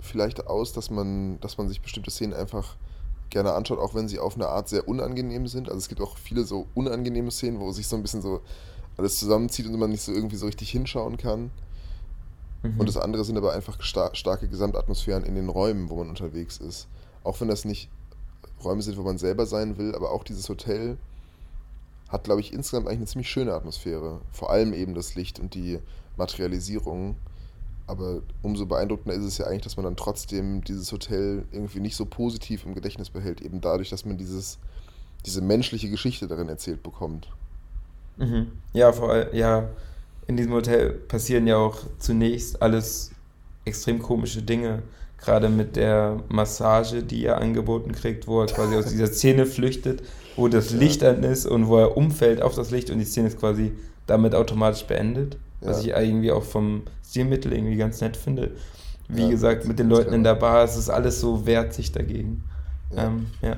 vielleicht 0.00 0.48
aus, 0.48 0.72
dass 0.72 0.90
man, 0.90 1.38
dass 1.38 1.58
man 1.58 1.68
sich 1.68 1.80
bestimmte 1.80 2.10
Szenen 2.10 2.34
einfach 2.34 2.74
gerne 3.30 3.52
anschaut, 3.52 3.78
auch 3.78 3.94
wenn 3.94 4.08
sie 4.08 4.18
auf 4.18 4.34
eine 4.34 4.48
Art 4.48 4.68
sehr 4.68 4.88
unangenehm 4.88 5.46
sind. 5.46 5.68
Also 5.68 5.78
es 5.78 5.88
gibt 5.88 6.00
auch 6.00 6.18
viele 6.18 6.42
so 6.42 6.66
unangenehme 6.74 7.30
Szenen, 7.30 7.60
wo 7.60 7.70
sich 7.70 7.86
so 7.86 7.94
ein 7.94 8.02
bisschen 8.02 8.20
so 8.20 8.40
alles 8.96 9.16
zusammenzieht 9.20 9.66
und 9.66 9.78
man 9.78 9.90
nicht 9.90 10.02
so 10.02 10.10
irgendwie 10.10 10.36
so 10.36 10.46
richtig 10.46 10.72
hinschauen 10.72 11.18
kann. 11.18 11.52
Mhm. 12.64 12.80
Und 12.80 12.88
das 12.88 12.96
andere 12.96 13.24
sind 13.24 13.36
aber 13.36 13.52
einfach 13.52 13.80
star 13.80 14.12
starke 14.16 14.48
Gesamtatmosphären 14.48 15.22
in 15.22 15.36
den 15.36 15.48
Räumen, 15.48 15.88
wo 15.88 15.98
man 15.98 16.08
unterwegs 16.08 16.56
ist. 16.58 16.88
Auch 17.22 17.40
wenn 17.40 17.46
das 17.46 17.64
nicht 17.64 17.88
Räume 18.62 18.82
sind, 18.82 18.96
wo 18.96 19.02
man 19.02 19.18
selber 19.18 19.46
sein 19.46 19.78
will, 19.78 19.94
aber 19.94 20.10
auch 20.10 20.24
dieses 20.24 20.48
Hotel 20.48 20.96
hat, 22.08 22.24
glaube 22.24 22.40
ich, 22.40 22.52
insgesamt 22.52 22.86
eigentlich 22.86 22.98
eine 22.98 23.06
ziemlich 23.06 23.30
schöne 23.30 23.52
Atmosphäre. 23.52 24.20
Vor 24.32 24.50
allem 24.50 24.72
eben 24.72 24.94
das 24.94 25.14
Licht 25.14 25.38
und 25.38 25.54
die 25.54 25.78
Materialisierung. 26.16 27.16
Aber 27.86 28.22
umso 28.42 28.66
beeindruckender 28.66 29.14
ist 29.14 29.24
es 29.24 29.38
ja 29.38 29.46
eigentlich, 29.46 29.62
dass 29.62 29.76
man 29.76 29.84
dann 29.84 29.96
trotzdem 29.96 30.62
dieses 30.62 30.92
Hotel 30.92 31.44
irgendwie 31.52 31.80
nicht 31.80 31.96
so 31.96 32.04
positiv 32.04 32.66
im 32.66 32.74
Gedächtnis 32.74 33.10
behält, 33.10 33.40
eben 33.40 33.60
dadurch, 33.60 33.88
dass 33.88 34.04
man 34.04 34.18
dieses, 34.18 34.58
diese 35.24 35.40
menschliche 35.40 35.88
Geschichte 35.88 36.28
darin 36.28 36.48
erzählt 36.48 36.82
bekommt. 36.82 37.30
Mhm. 38.18 38.52
Ja, 38.74 38.92
vor 38.92 39.10
allem, 39.10 39.34
ja, 39.34 39.68
in 40.26 40.36
diesem 40.36 40.52
Hotel 40.52 40.90
passieren 40.90 41.46
ja 41.46 41.56
auch 41.56 41.78
zunächst 41.98 42.60
alles 42.60 43.12
extrem 43.64 44.00
komische 44.00 44.42
Dinge. 44.42 44.82
Gerade 45.18 45.48
mit 45.48 45.76
der 45.76 46.22
Massage, 46.28 47.02
die 47.02 47.24
er 47.24 47.38
angeboten 47.38 47.92
kriegt, 47.92 48.26
wo 48.26 48.40
er 48.40 48.46
quasi 48.46 48.76
aus 48.76 48.86
dieser 48.86 49.08
Szene 49.08 49.46
flüchtet, 49.46 50.02
wo 50.36 50.48
das 50.48 50.70
ja. 50.70 50.78
Licht 50.78 51.02
an 51.02 51.24
ist 51.24 51.46
und 51.46 51.66
wo 51.66 51.78
er 51.78 51.96
umfällt 51.96 52.40
auf 52.40 52.54
das 52.54 52.70
Licht 52.70 52.90
und 52.90 52.98
die 52.98 53.04
Szene 53.04 53.28
ist 53.28 53.38
quasi 53.38 53.72
damit 54.06 54.34
automatisch 54.34 54.84
beendet. 54.84 55.36
Ja. 55.60 55.70
Was 55.70 55.82
ich 55.82 55.88
irgendwie 55.88 56.30
auch 56.30 56.44
vom 56.44 56.82
Stilmittel 57.04 57.52
irgendwie 57.52 57.76
ganz 57.76 58.00
nett 58.00 58.16
finde. 58.16 58.52
Wie 59.08 59.22
ja, 59.22 59.28
gesagt, 59.28 59.66
mit 59.66 59.78
den 59.78 59.88
Leuten 59.88 60.12
in 60.12 60.22
der 60.22 60.34
Bar, 60.34 60.64
es 60.64 60.76
ist 60.76 60.90
alles 60.90 61.20
so 61.20 61.46
wehrt 61.46 61.72
sich 61.72 61.90
dagegen. 61.92 62.44
Ja. 62.94 63.06
Ähm, 63.06 63.26
ja. 63.42 63.56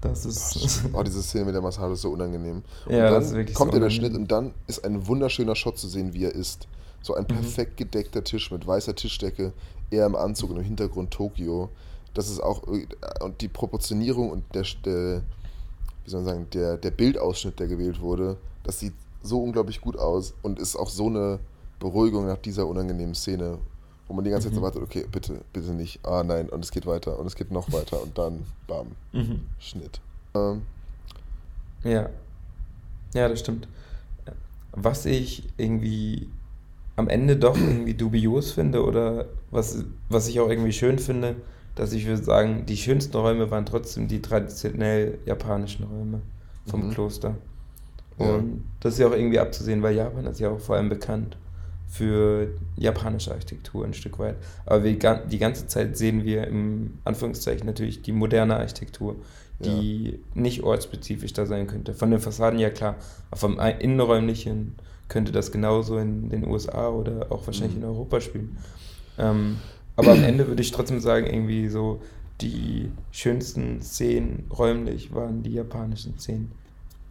Das 0.00 0.24
ist. 0.24 0.84
Oh, 0.92 1.02
diese 1.02 1.22
Szene 1.22 1.46
mit 1.46 1.54
der 1.54 1.62
Massage 1.62 1.94
ist 1.94 2.02
so 2.02 2.10
unangenehm. 2.10 2.62
Und 2.86 2.92
ja, 2.92 3.04
dann 3.04 3.14
das 3.14 3.26
ist 3.26 3.34
wirklich 3.34 3.56
kommt 3.56 3.72
so 3.72 3.80
der 3.80 3.90
Schnitt 3.90 4.14
und 4.14 4.30
dann 4.30 4.54
ist 4.66 4.84
ein 4.84 5.06
wunderschöner 5.06 5.56
Shot 5.56 5.78
zu 5.78 5.88
sehen, 5.88 6.14
wie 6.14 6.24
er 6.24 6.34
ist. 6.34 6.68
So 7.02 7.14
ein 7.14 7.22
mhm. 7.22 7.34
perfekt 7.34 7.76
gedeckter 7.76 8.24
Tisch 8.24 8.50
mit 8.50 8.66
weißer 8.66 8.94
Tischdecke, 8.94 9.52
er 9.90 10.06
im 10.06 10.16
Anzug 10.16 10.50
und 10.50 10.56
im 10.56 10.64
Hintergrund 10.64 11.10
Tokio. 11.10 11.70
Das 12.14 12.28
ist 12.30 12.40
auch. 12.40 12.62
Und 13.20 13.40
die 13.40 13.48
Proportionierung 13.48 14.30
und 14.30 14.44
der, 14.54 14.64
der 14.84 15.22
wie 16.06 16.10
soll 16.10 16.22
man 16.22 16.34
sagen, 16.34 16.46
der, 16.52 16.76
der 16.76 16.92
Bildausschnitt, 16.92 17.58
der 17.58 17.66
gewählt 17.66 18.00
wurde, 18.00 18.36
das 18.62 18.78
sieht 18.78 18.94
so 19.22 19.42
unglaublich 19.42 19.80
gut 19.80 19.98
aus 19.98 20.34
und 20.42 20.60
ist 20.60 20.76
auch 20.76 20.88
so 20.88 21.08
eine 21.08 21.40
Beruhigung 21.80 22.26
nach 22.26 22.38
dieser 22.38 22.66
unangenehmen 22.66 23.14
Szene, 23.14 23.58
wo 24.06 24.14
man 24.14 24.24
die 24.24 24.30
ganze 24.30 24.48
mhm. 24.48 24.52
Zeit 24.52 24.56
so 24.56 24.62
wartet, 24.62 24.82
okay, 24.82 25.04
bitte, 25.10 25.40
bitte 25.52 25.72
nicht, 25.72 25.98
ah 26.06 26.22
nein, 26.22 26.48
und 26.48 26.64
es 26.64 26.70
geht 26.70 26.86
weiter 26.86 27.18
und 27.18 27.26
es 27.26 27.34
geht 27.34 27.50
noch 27.50 27.72
weiter 27.72 28.00
und 28.00 28.16
dann, 28.16 28.44
bam, 28.68 28.92
mhm. 29.12 29.42
Schnitt. 29.58 30.00
Ähm. 30.34 30.62
Ja. 31.82 32.08
Ja, 33.14 33.28
das 33.28 33.40
stimmt. 33.40 33.66
Was 34.72 35.06
ich 35.06 35.48
irgendwie 35.56 36.28
am 36.96 37.08
Ende 37.08 37.36
doch 37.36 37.56
irgendwie 37.56 37.94
dubios 37.94 38.52
finde 38.52 38.84
oder 38.84 39.26
was, 39.50 39.84
was 40.08 40.28
ich 40.28 40.40
auch 40.40 40.48
irgendwie 40.48 40.72
schön 40.72 40.98
finde, 40.98 41.36
dass 41.74 41.92
ich 41.92 42.06
würde 42.06 42.22
sagen, 42.22 42.64
die 42.66 42.76
schönsten 42.76 43.16
Räume 43.16 43.50
waren 43.50 43.66
trotzdem 43.66 44.08
die 44.08 44.22
traditionell 44.22 45.18
japanischen 45.26 45.84
Räume 45.84 46.22
vom 46.66 46.86
mhm. 46.86 46.90
Kloster. 46.90 47.36
Und 48.18 48.26
ja. 48.26 48.42
das 48.80 48.94
ist 48.94 49.00
ja 49.00 49.08
auch 49.08 49.12
irgendwie 49.12 49.38
abzusehen, 49.38 49.82
weil 49.82 49.94
Japan 49.94 50.24
ist 50.24 50.40
ja 50.40 50.48
auch 50.48 50.58
vor 50.58 50.76
allem 50.76 50.88
bekannt 50.88 51.36
für 51.86 52.48
japanische 52.76 53.30
Architektur 53.30 53.84
ein 53.84 53.94
Stück 53.94 54.18
weit. 54.18 54.36
Aber 54.64 54.82
wir, 54.82 54.94
die 54.94 55.38
ganze 55.38 55.66
Zeit 55.66 55.96
sehen 55.96 56.24
wir 56.24 56.46
im 56.46 56.98
Anführungszeichen 57.04 57.66
natürlich 57.66 58.02
die 58.02 58.12
moderne 58.12 58.56
Architektur, 58.56 59.16
die 59.60 60.10
ja. 60.10 60.18
nicht 60.34 60.62
ortsspezifisch 60.62 61.34
da 61.34 61.46
sein 61.46 61.66
könnte. 61.66 61.94
Von 61.94 62.10
den 62.10 62.20
Fassaden 62.20 62.58
ja 62.58 62.70
klar, 62.70 62.96
aber 63.30 63.38
vom 63.38 63.58
Innenräumlichen 63.58 64.74
könnte 65.08 65.32
das 65.32 65.52
genauso 65.52 65.98
in 65.98 66.28
den 66.28 66.46
USA 66.46 66.88
oder 66.88 67.26
auch 67.30 67.46
wahrscheinlich 67.46 67.76
mhm. 67.76 67.82
in 67.82 67.88
Europa 67.88 68.20
spielen. 68.20 68.58
Ähm, 69.18 69.58
aber 69.96 70.12
am 70.12 70.22
Ende 70.22 70.46
würde 70.46 70.62
ich 70.62 70.72
trotzdem 70.72 71.00
sagen, 71.00 71.26
irgendwie 71.26 71.68
so 71.68 72.00
die 72.40 72.90
schönsten 73.12 73.80
Szenen 73.80 74.50
räumlich 74.50 75.14
waren 75.14 75.42
die 75.42 75.52
japanischen 75.52 76.18
Szenen 76.18 76.52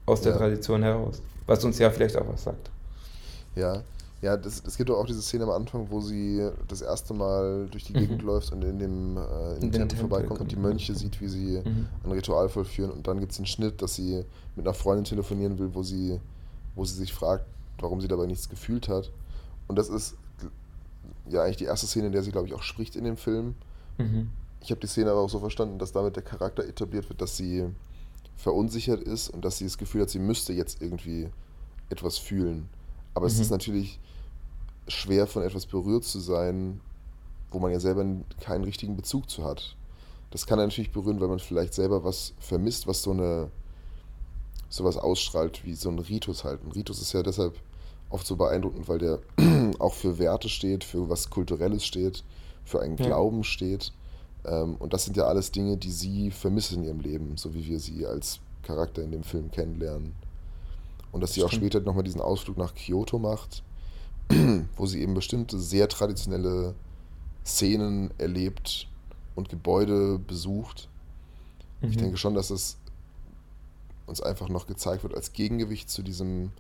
aus 0.06 0.22
der 0.22 0.34
ja. 0.34 0.38
Tradition 0.38 0.84
heraus. 0.84 1.22
Was 1.48 1.64
uns 1.64 1.80
ja 1.80 1.90
vielleicht 1.90 2.16
auch 2.16 2.28
was 2.28 2.44
sagt. 2.44 2.70
Ja, 3.56 3.84
ja, 4.22 4.38
das, 4.38 4.64
es 4.66 4.78
gibt 4.78 4.90
auch 4.90 5.06
diese 5.06 5.22
Szene 5.22 5.44
am 5.44 5.52
Anfang, 5.52 5.88
wo 5.90 6.02
sie 6.02 6.50
das 6.68 6.82
erste 6.82 7.14
Mal 7.14 7.68
durch 7.70 7.84
die 7.84 7.94
mhm. 7.94 8.00
Gegend 8.00 8.22
läuft 8.24 8.52
und 8.52 8.64
in 8.64 8.80
dem, 8.80 9.18
äh, 9.18 9.56
in 9.56 9.72
dem 9.72 9.88
Tempel, 9.88 9.98
vorbeikommt 9.98 10.42
und 10.42 10.52
die 10.52 10.56
Mönche 10.56 10.94
mhm. 10.94 10.98
sieht, 10.98 11.22
wie 11.22 11.28
sie 11.28 11.62
mhm. 11.64 11.88
ein 12.04 12.12
Ritual 12.12 12.50
vollführen. 12.50 12.92
Und 12.92 13.08
dann 13.08 13.20
gibt 13.20 13.34
es 13.34 13.38
einen 13.38 13.46
Schnitt, 13.46 13.82
dass 13.82 13.96
sie 13.96 14.24
mit 14.56 14.66
einer 14.66 14.74
Freundin 14.74 15.06
telefonieren 15.06 15.60
will, 15.60 15.70
wo 15.74 15.84
sie, 15.84 16.20
wo 16.76 16.86
sie 16.86 16.96
sich 16.96 17.14
fragt, 17.14 17.46
warum 17.80 18.02
sie 18.02 18.08
dabei 18.08 18.26
nichts 18.26 18.50
gefühlt 18.50 18.88
hat. 18.88 19.12
Und 19.68 19.78
das 19.78 19.90
ist 19.90 20.16
ja 21.28 21.44
eigentlich 21.44 21.58
die 21.58 21.66
erste 21.66 21.88
Szene, 21.88 22.08
in 22.08 22.12
der 22.12 22.24
sie, 22.24 22.32
glaube 22.32 22.48
ich, 22.48 22.54
auch 22.54 22.62
spricht 22.62 22.96
in 22.96 23.04
dem 23.04 23.18
Film. 23.18 23.56
Mhm. 23.98 24.30
Ich 24.62 24.72
habe 24.72 24.82
die 24.82 24.88
Szene 24.88 25.12
aber 25.12 25.22
auch 25.22 25.30
so 25.30 25.40
verstanden, 25.40 25.80
dass 25.80 25.92
damit 25.92 26.16
der 26.16 26.24
Charakter 26.24 26.64
etabliert 26.64 27.10
wird, 27.10 27.22
dass 27.22 27.38
sie 27.38 27.66
verunsichert 28.36 29.02
ist 29.02 29.30
und 29.30 29.46
dass 29.46 29.58
sie 29.58 29.66
das 29.66 29.78
Gefühl 29.78 30.02
hat, 30.02 30.10
sie 30.10 30.20
müsste 30.20 30.54
jetzt 30.54 30.82
irgendwie 30.82 31.30
etwas 31.90 32.18
fühlen. 32.18 32.68
Aber 33.14 33.26
mhm. 33.26 33.32
es 33.32 33.40
ist 33.40 33.52
natürlich 33.52 34.00
schwer, 34.88 35.28
von 35.28 35.44
etwas 35.44 35.66
berührt 35.66 36.04
zu 36.04 36.20
sein, 36.20 36.82
wo 37.52 37.60
man 37.60 37.72
ja 37.72 37.80
selber 37.80 38.06
keinen 38.42 38.64
richtigen 38.64 38.96
Bezug 38.96 39.30
zu 39.30 39.44
hat. 39.44 39.76
Das 40.32 40.46
kann 40.46 40.60
natürlich 40.60 40.92
berühren, 40.92 41.20
weil 41.22 41.28
man 41.28 41.40
vielleicht 41.40 41.74
selber 41.74 42.04
was 42.04 42.34
vermisst, 42.40 42.88
was 42.88 43.02
so 43.02 43.12
eine 43.12 43.50
sowas 44.76 44.98
ausstrahlt 44.98 45.64
wie 45.64 45.74
so 45.74 45.90
ein 45.90 46.00
Ritus 46.00 46.44
halt. 46.44 46.64
Ein 46.64 46.72
Ritus 46.72 47.02
ist 47.02 47.14
ja 47.14 47.24
deshalb 47.24 47.58
oft 48.10 48.28
so 48.28 48.36
beeindruckend, 48.36 48.88
weil 48.90 48.98
der 48.98 49.20
auch 49.80 49.94
für 49.94 50.20
Werte 50.20 50.50
steht, 50.50 50.84
für 50.84 51.10
was 51.10 51.30
Kulturelles 51.30 51.86
steht, 51.86 52.24
für 52.66 52.82
einen 52.82 52.98
ja. 52.98 53.06
Glauben 53.06 53.44
steht. 53.44 53.94
Ähm, 54.44 54.76
und 54.76 54.94
das 54.94 55.06
sind 55.06 55.16
ja 55.16 55.24
alles 55.24 55.52
Dinge, 55.52 55.78
die 55.78 55.92
sie 55.92 56.30
vermissen 56.30 56.80
in 56.80 56.84
ihrem 56.84 57.00
Leben, 57.00 57.38
so 57.38 57.54
wie 57.54 57.66
wir 57.66 57.80
sie 57.80 58.06
als 58.06 58.40
Charakter 58.64 59.02
in 59.02 59.12
dem 59.12 59.24
Film 59.24 59.50
kennenlernen. 59.50 60.14
Und 61.14 61.22
dass 61.22 61.34
sie 61.34 61.40
Stimmt. 61.40 61.54
auch 61.54 61.56
später 61.56 61.80
nochmal 61.80 62.04
diesen 62.04 62.22
Ausflug 62.22 62.58
nach 62.58 62.76
Kyoto 62.76 63.18
macht, 63.18 63.64
wo 64.76 64.86
sie 64.86 65.02
eben 65.02 65.14
bestimmte 65.14 65.58
sehr 65.58 65.88
traditionelle 65.88 66.76
Szenen 67.46 68.12
erlebt 68.18 68.90
und 69.36 69.48
Gebäude 69.48 70.20
besucht. 70.20 70.90
Mhm. 71.80 71.90
Ich 71.90 71.98
denke 71.98 72.18
schon, 72.18 72.34
dass 72.34 72.50
es 72.50 72.78
uns 74.06 74.22
einfach 74.22 74.50
noch 74.50 74.68
gezeigt 74.68 75.04
wird 75.04 75.16
als 75.16 75.34
Gegengewicht 75.34 75.90
zu 75.90 76.04
diesem 76.04 76.52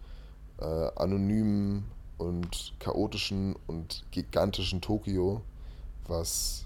äh, 0.59 0.65
anonymen 0.95 1.85
und 2.17 2.73
chaotischen 2.79 3.55
und 3.67 4.03
gigantischen 4.11 4.81
Tokio, 4.81 5.41
was 6.07 6.65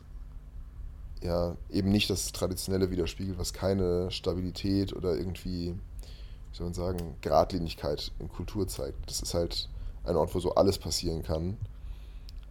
ja 1.21 1.55
eben 1.69 1.89
nicht 1.89 2.09
das 2.09 2.31
Traditionelle 2.31 2.91
widerspiegelt, 2.91 3.37
was 3.37 3.53
keine 3.53 4.09
Stabilität 4.11 4.93
oder 4.93 5.17
irgendwie, 5.17 5.73
wie 5.73 6.55
soll 6.55 6.67
man 6.67 6.73
sagen, 6.73 7.15
Geradlinigkeit 7.21 8.11
in 8.19 8.29
Kultur 8.29 8.67
zeigt. 8.67 9.09
Das 9.09 9.21
ist 9.21 9.33
halt 9.33 9.69
ein 10.05 10.15
Ort, 10.15 10.33
wo 10.33 10.39
so 10.39 10.55
alles 10.55 10.77
passieren 10.77 11.23
kann. 11.23 11.57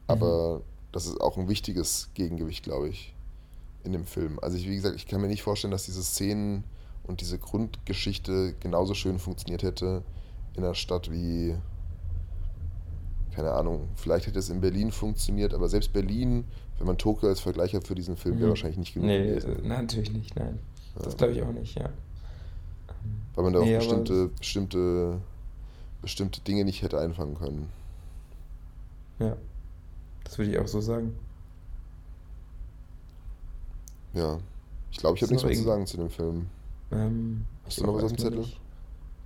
Aber 0.06 0.58
mhm. 0.58 0.62
das 0.92 1.06
ist 1.06 1.20
auch 1.20 1.36
ein 1.36 1.48
wichtiges 1.48 2.10
Gegengewicht, 2.14 2.64
glaube 2.64 2.88
ich, 2.88 3.14
in 3.84 3.92
dem 3.92 4.04
Film. 4.04 4.38
Also 4.40 4.56
ich, 4.56 4.68
wie 4.68 4.76
gesagt, 4.76 4.96
ich 4.96 5.06
kann 5.06 5.20
mir 5.20 5.28
nicht 5.28 5.42
vorstellen, 5.42 5.70
dass 5.70 5.84
diese 5.84 6.02
Szenen 6.02 6.64
und 7.08 7.20
diese 7.20 7.38
Grundgeschichte 7.38 8.54
genauso 8.60 8.94
schön 8.94 9.18
funktioniert 9.18 9.62
hätte 9.62 10.04
in 10.54 10.62
einer 10.62 10.74
Stadt 10.74 11.10
wie 11.10 11.56
keine 13.38 13.52
Ahnung, 13.52 13.88
vielleicht 13.94 14.26
hätte 14.26 14.40
es 14.40 14.48
in 14.50 14.60
Berlin 14.60 14.90
funktioniert, 14.90 15.54
aber 15.54 15.68
selbst 15.68 15.92
Berlin, 15.92 16.44
wenn 16.78 16.88
man 16.88 16.98
Tokio 16.98 17.28
als 17.28 17.38
Vergleich 17.38 17.72
hat 17.72 17.86
für 17.86 17.94
diesen 17.94 18.16
Film, 18.16 18.34
wäre 18.38 18.46
mhm. 18.46 18.50
wahrscheinlich 18.50 18.78
nicht 18.78 18.94
genug 18.94 19.06
nee, 19.06 19.28
gewesen. 19.28 19.58
Nein, 19.62 19.82
natürlich 19.82 20.12
nicht, 20.12 20.34
nein. 20.34 20.58
Ja. 20.96 21.02
Das 21.04 21.16
glaube 21.16 21.34
ich 21.34 21.42
auch 21.42 21.52
nicht, 21.52 21.78
ja. 21.78 21.88
Weil 23.36 23.44
man 23.44 23.52
da 23.52 23.60
nee, 23.60 23.76
auch 23.76 23.78
bestimmte, 23.78 24.28
bestimmte, 24.36 25.20
bestimmte 26.02 26.40
Dinge 26.40 26.64
nicht 26.64 26.82
hätte 26.82 26.98
einfangen 26.98 27.36
können. 27.36 27.68
Ja, 29.20 29.36
das 30.24 30.36
würde 30.36 30.50
ich 30.50 30.58
auch 30.58 30.66
so 30.66 30.80
sagen. 30.80 31.16
Ja, 34.14 34.40
ich 34.90 34.98
glaube, 34.98 35.16
ich 35.16 35.22
habe 35.22 35.32
nichts 35.32 35.46
mehr 35.46 35.54
zu 35.54 35.62
sagen 35.62 35.86
zu 35.86 35.96
dem 35.96 36.10
Film. 36.10 36.46
Ähm, 36.92 37.44
Hast 37.64 37.80
du 37.80 37.86
noch 37.86 37.94
was 37.94 38.04
auf 38.04 38.12
dem 38.12 38.18
Zettel? 38.18 38.40
Nicht. 38.40 38.60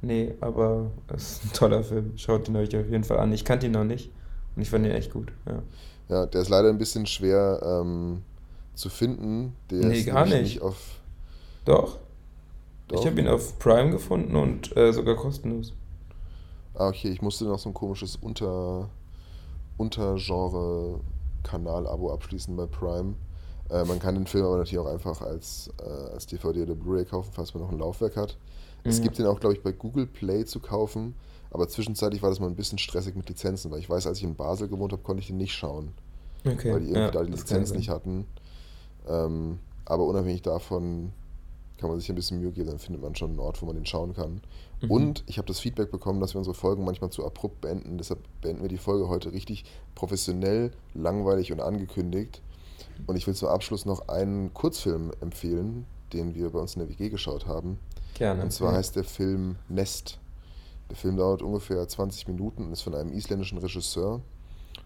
Nee, 0.02 0.34
aber 0.40 0.90
es 1.14 1.32
ist 1.32 1.44
ein 1.44 1.52
toller 1.52 1.84
Film. 1.84 2.12
Schaut 2.16 2.48
ihn 2.48 2.56
euch 2.56 2.74
auf 2.76 2.88
jeden 2.88 3.04
Fall 3.04 3.18
an. 3.18 3.32
Ich 3.32 3.44
kannte 3.44 3.66
ihn 3.66 3.72
noch 3.72 3.84
nicht 3.84 4.10
und 4.56 4.62
ich 4.62 4.70
fand 4.70 4.84
ihn 4.84 4.92
echt 4.92 5.12
gut. 5.12 5.32
Ja, 5.46 5.62
ja 6.08 6.26
der 6.26 6.42
ist 6.42 6.48
leider 6.48 6.68
ein 6.68 6.78
bisschen 6.78 7.06
schwer 7.06 7.60
ähm, 7.64 8.22
zu 8.74 8.88
finden. 8.88 9.54
Der 9.70 9.86
nee, 9.86 10.02
gar 10.02 10.26
nicht. 10.26 10.42
nicht 10.42 10.62
auf 10.62 10.98
Doch. 11.64 11.98
Doch. 12.88 13.00
Ich 13.00 13.06
habe 13.06 13.20
ihn 13.20 13.28
auf 13.28 13.58
Prime 13.58 13.90
gefunden 13.90 14.36
und 14.36 14.76
äh, 14.76 14.92
sogar 14.92 15.14
kostenlos. 15.14 15.72
Ah, 16.74 16.88
okay. 16.88 17.10
Ich 17.10 17.22
musste 17.22 17.44
noch 17.44 17.58
so 17.58 17.70
ein 17.70 17.74
komisches 17.74 18.16
Unter, 18.16 18.90
Untergenre-Kanal-Abo 19.76 22.12
abschließen 22.12 22.56
bei 22.56 22.66
Prime. 22.66 23.14
Äh, 23.72 23.84
man 23.84 23.98
kann 23.98 24.14
den 24.14 24.26
Film 24.26 24.44
aber 24.44 24.58
natürlich 24.58 24.78
auch 24.78 24.92
einfach 24.92 25.22
als, 25.22 25.70
äh, 25.80 26.12
als 26.12 26.26
DVD 26.26 26.62
oder 26.62 26.74
Blu-ray 26.74 27.04
kaufen, 27.04 27.30
falls 27.32 27.54
man 27.54 27.62
noch 27.62 27.70
ein 27.70 27.78
Laufwerk 27.78 28.16
hat. 28.16 28.36
Es 28.84 28.98
mhm. 28.98 29.04
gibt 29.04 29.18
den 29.18 29.26
auch, 29.26 29.40
glaube 29.40 29.54
ich, 29.54 29.62
bei 29.62 29.72
Google 29.72 30.06
Play 30.06 30.44
zu 30.44 30.60
kaufen. 30.60 31.14
Aber 31.50 31.68
zwischenzeitlich 31.68 32.22
war 32.22 32.30
das 32.30 32.40
mal 32.40 32.46
ein 32.46 32.56
bisschen 32.56 32.78
stressig 32.78 33.14
mit 33.14 33.28
Lizenzen, 33.28 33.70
weil 33.70 33.78
ich 33.78 33.88
weiß, 33.88 34.06
als 34.06 34.18
ich 34.18 34.24
in 34.24 34.34
Basel 34.34 34.68
gewohnt 34.68 34.92
habe, 34.92 35.02
konnte 35.02 35.20
ich 35.20 35.26
den 35.26 35.36
nicht 35.36 35.52
schauen. 35.52 35.92
Okay. 36.44 36.72
Weil 36.72 36.80
die 36.80 36.86
irgendwie 36.86 36.98
ja, 36.98 37.10
da 37.10 37.22
die 37.22 37.30
Lizenz 37.30 37.72
nicht 37.72 37.90
hatten. 37.90 38.26
Ähm, 39.08 39.58
aber 39.84 40.04
unabhängig 40.06 40.42
davon 40.42 41.12
kann 41.78 41.90
man 41.90 41.98
sich 41.98 42.08
ein 42.08 42.14
bisschen 42.14 42.40
Mühe 42.40 42.52
geben, 42.52 42.68
dann 42.68 42.78
findet 42.78 43.02
man 43.02 43.14
schon 43.16 43.30
einen 43.30 43.40
Ort, 43.40 43.60
wo 43.60 43.66
man 43.66 43.74
den 43.74 43.84
schauen 43.84 44.14
kann. 44.14 44.40
Mhm. 44.80 44.90
Und 44.90 45.24
ich 45.26 45.36
habe 45.38 45.46
das 45.46 45.60
Feedback 45.60 45.90
bekommen, 45.90 46.20
dass 46.20 46.34
wir 46.34 46.38
unsere 46.38 46.54
Folgen 46.54 46.84
manchmal 46.84 47.10
zu 47.10 47.26
abrupt 47.26 47.60
beenden. 47.60 47.98
Deshalb 47.98 48.20
beenden 48.40 48.62
wir 48.62 48.68
die 48.68 48.78
Folge 48.78 49.08
heute 49.08 49.32
richtig 49.32 49.64
professionell, 49.94 50.70
langweilig 50.94 51.52
und 51.52 51.60
angekündigt. 51.60 52.40
Und 53.06 53.16
ich 53.16 53.26
will 53.26 53.34
zum 53.34 53.48
Abschluss 53.48 53.84
noch 53.84 54.08
einen 54.08 54.52
Kurzfilm 54.54 55.12
empfehlen, 55.20 55.86
den 56.12 56.34
wir 56.34 56.50
bei 56.50 56.58
uns 56.58 56.74
in 56.74 56.80
der 56.80 56.88
WG 56.88 57.08
geschaut 57.08 57.46
haben. 57.46 57.78
Gerne. 58.14 58.42
Und 58.42 58.52
zwar 58.52 58.72
ja. 58.72 58.78
heißt 58.78 58.96
der 58.96 59.04
Film 59.04 59.56
Nest. 59.68 60.18
Der 60.90 60.96
Film 60.96 61.16
dauert 61.16 61.42
ungefähr 61.42 61.86
20 61.86 62.28
Minuten 62.28 62.66
und 62.66 62.72
ist 62.72 62.82
von 62.82 62.94
einem 62.94 63.12
isländischen 63.12 63.58
Regisseur. 63.58 64.20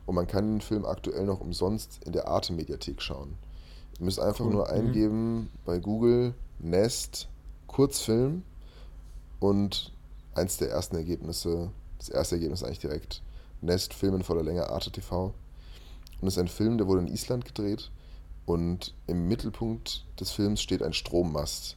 Und 0.06 0.14
man 0.14 0.26
kann 0.28 0.46
den 0.46 0.60
Film 0.60 0.84
aktuell 0.84 1.24
noch 1.26 1.40
umsonst 1.40 2.00
in 2.04 2.12
der 2.12 2.28
Arte-Mediathek 2.28 3.02
schauen. 3.02 3.34
Ihr 3.98 4.04
müsst 4.04 4.20
einfach 4.20 4.44
Cool. 4.44 4.52
nur 4.52 4.68
Mhm. 4.68 4.72
eingeben 4.74 5.50
bei 5.64 5.78
Google 5.80 6.34
Nest 6.60 7.28
Kurzfilm 7.66 8.42
und 9.40 9.92
eins 10.34 10.58
der 10.58 10.70
ersten 10.70 10.96
Ergebnisse, 10.96 11.70
das 11.98 12.08
erste 12.08 12.36
Ergebnis 12.36 12.62
eigentlich 12.62 12.78
direkt, 12.78 13.22
Nest 13.60 13.94
Filmen 13.94 14.22
voller 14.22 14.42
Länge 14.42 14.68
Arte 14.68 14.90
TV. 14.92 15.34
Und 16.20 16.28
es 16.28 16.34
ist 16.34 16.40
ein 16.40 16.48
Film, 16.48 16.78
der 16.78 16.86
wurde 16.86 17.02
in 17.02 17.08
Island 17.08 17.44
gedreht 17.44 17.90
und 18.46 18.94
im 19.06 19.28
Mittelpunkt 19.28 20.04
des 20.18 20.30
Films 20.30 20.62
steht 20.62 20.82
ein 20.82 20.92
Strommast, 20.92 21.76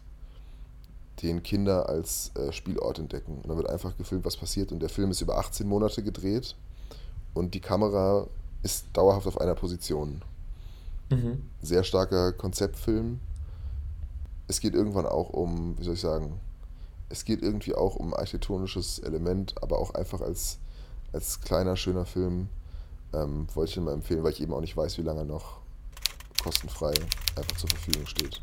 den 1.21 1.43
Kinder 1.43 1.89
als 1.89 2.31
äh, 2.35 2.51
Spielort 2.53 2.99
entdecken. 2.99 3.39
Und 3.41 3.49
dann 3.49 3.57
wird 3.57 3.69
einfach 3.69 3.97
gefilmt, 3.97 4.25
was 4.25 4.37
passiert. 4.37 4.71
Und 4.71 4.79
der 4.79 4.89
Film 4.89 5.11
ist 5.11 5.21
über 5.21 5.37
18 5.37 5.67
Monate 5.67 6.03
gedreht 6.03 6.55
und 7.33 7.53
die 7.53 7.59
Kamera 7.59 8.27
ist 8.63 8.85
dauerhaft 8.93 9.27
auf 9.27 9.41
einer 9.41 9.55
Position. 9.55 10.21
Mhm. 11.09 11.43
Sehr 11.61 11.83
starker 11.83 12.31
Konzeptfilm. 12.33 13.19
Es 14.47 14.59
geht 14.59 14.73
irgendwann 14.73 15.05
auch 15.05 15.29
um, 15.29 15.77
wie 15.77 15.83
soll 15.83 15.95
ich 15.95 16.01
sagen, 16.01 16.39
es 17.09 17.25
geht 17.25 17.41
irgendwie 17.41 17.73
auch 17.73 17.95
um 17.95 18.13
architektonisches 18.13 18.99
Element, 18.99 19.55
aber 19.61 19.79
auch 19.79 19.95
einfach 19.95 20.21
als, 20.21 20.59
als 21.11 21.41
kleiner, 21.41 21.75
schöner 21.75 22.05
Film 22.05 22.49
ähm, 23.13 23.47
wollte 23.53 23.71
ich 23.71 23.77
ihn 23.77 23.83
mal 23.83 23.93
empfehlen, 23.93 24.23
weil 24.23 24.31
ich 24.31 24.41
eben 24.41 24.53
auch 24.53 24.61
nicht 24.61 24.77
weiß, 24.77 24.97
wie 24.97 25.03
lange 25.03 25.25
noch 25.25 25.61
kostenfrei 26.41 26.93
einfach 27.35 27.57
zur 27.57 27.69
Verfügung 27.69 28.05
steht. 28.05 28.41